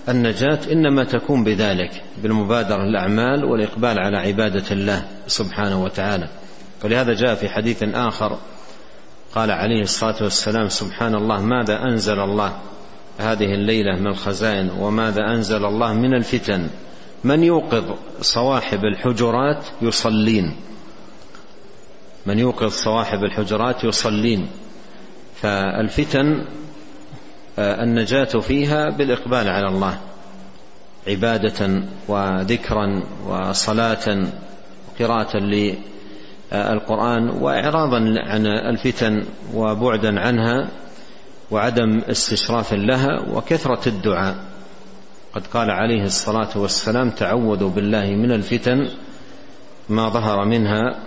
النجاة 0.08 0.58
إنما 0.72 1.04
تكون 1.04 1.44
بذلك 1.44 2.02
بالمبادرة 2.22 2.82
الأعمال 2.82 3.44
والإقبال 3.44 3.98
على 3.98 4.16
عبادة 4.16 4.64
الله 4.70 5.08
سبحانه 5.26 5.84
وتعالى. 5.84 6.28
ولهذا 6.84 7.14
جاء 7.14 7.34
في 7.34 7.48
حديث 7.48 7.82
آخر 7.82 8.38
قال 9.34 9.50
عليه 9.50 9.82
الصلاة 9.82 10.22
والسلام 10.22 10.68
سبحان 10.68 11.14
الله 11.14 11.40
ماذا 11.40 11.82
أنزل 11.82 12.20
الله؟ 12.20 12.58
هذه 13.18 13.54
الليلة 13.54 13.96
من 14.00 14.06
الخزائن 14.06 14.70
وماذا 14.70 15.20
أنزل 15.34 15.64
الله 15.64 15.92
من 15.92 16.14
الفتن؟ 16.14 16.68
من 17.24 17.44
يوقظ 17.44 17.84
صواحب 18.20 18.84
الحجرات 18.84 19.66
يصلين. 19.82 20.56
من 22.26 22.38
يوقظ 22.38 22.70
صواحب 22.70 23.24
الحجرات 23.24 23.84
يصلين. 23.84 24.48
فالفتن 25.42 26.44
النجاة 27.58 28.24
فيها 28.24 28.90
بالإقبال 28.90 29.48
على 29.48 29.68
الله 29.68 29.98
عبادة 31.08 31.82
وذكرا 32.08 33.02
وصلاة 33.26 34.26
وقراءة 34.88 35.36
للقرآن 35.36 37.28
وإعراضا 37.28 38.14
عن 38.18 38.46
الفتن 38.46 39.24
وبعدا 39.54 40.20
عنها 40.20 40.68
وعدم 41.50 42.00
استشراف 42.10 42.72
لها 42.72 43.20
وكثرة 43.32 43.88
الدعاء. 43.88 44.36
قد 45.34 45.46
قال 45.46 45.70
عليه 45.70 46.02
الصلاة 46.02 46.58
والسلام 46.58 47.10
تعوذوا 47.10 47.70
بالله 47.70 48.06
من 48.06 48.32
الفتن 48.32 48.88
ما 49.88 50.08
ظهر 50.08 50.44
منها 50.44 50.98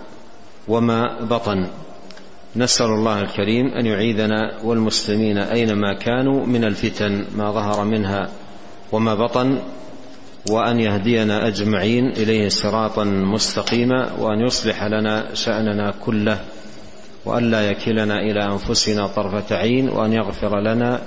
وما 0.68 1.20
بطن. 1.22 1.68
نسأل 2.56 2.86
الله 2.86 3.22
الكريم 3.22 3.68
أن 3.68 3.86
يعيذنا 3.86 4.64
والمسلمين 4.64 5.38
أينما 5.38 5.94
كانوا 5.94 6.46
من 6.46 6.64
الفتن 6.64 7.26
ما 7.36 7.52
ظهر 7.52 7.86
منها 7.86 8.30
وما 8.92 9.16
بطن 9.16 9.60
وأن 10.50 10.80
يهدينا 10.80 11.48
أجمعين 11.48 12.08
إليه 12.08 12.50
صراطا 12.50 13.04
مستقيما 13.04 14.12
وأن 14.20 14.40
يصلح 14.40 14.84
لنا 14.84 15.34
شأننا 15.34 15.94
كله 16.06 16.40
وأن 17.26 17.52
لا 17.52 17.72
يكلنا 17.72 18.20
إلى 18.20 18.44
أنفسنا 18.44 19.08
طرفة 19.08 19.56
عين 19.56 19.90
وأن 19.90 20.14
يغفر 20.14 20.60
لنا 20.60 21.02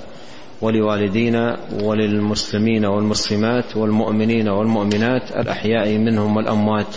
ولوالدينا 0.63 1.59
وللمسلمين 1.83 2.85
والمسلمات 2.85 3.77
والمؤمنين 3.77 4.49
والمؤمنات 4.49 5.31
الأحياء 5.31 5.99
منهم 5.99 6.37
والأموات. 6.37 6.97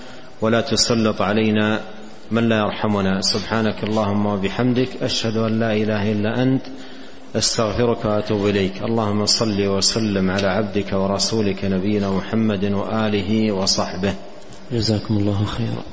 ولا 0.41 0.61
تسلط 0.61 1.21
علينا 1.21 1.81
من 2.31 2.49
لا 2.49 2.57
يرحمنا. 2.57 3.21
سبحانك 3.21 3.83
اللهم 3.83 4.25
وبحمدك 4.25 5.03
أشهد 5.03 5.37
أن 5.37 5.59
لا 5.59 5.73
إله 5.73 6.11
إلا 6.11 6.43
أنت 6.43 6.61
أستغفرك 7.35 8.05
وأتوب 8.05 8.47
إليك. 8.47 8.83
اللهم 8.83 9.25
صل 9.25 9.67
وسلم 9.67 10.31
على 10.31 10.47
عبدك 10.47 10.93
ورسولك 10.93 11.65
نبينا 11.65 12.11
محمد 12.11 12.63
وآله 12.65 13.51
وصحبه. 13.51 14.13
جزاكم 14.71 15.17
الله 15.17 15.45
خيرا. 15.45 15.83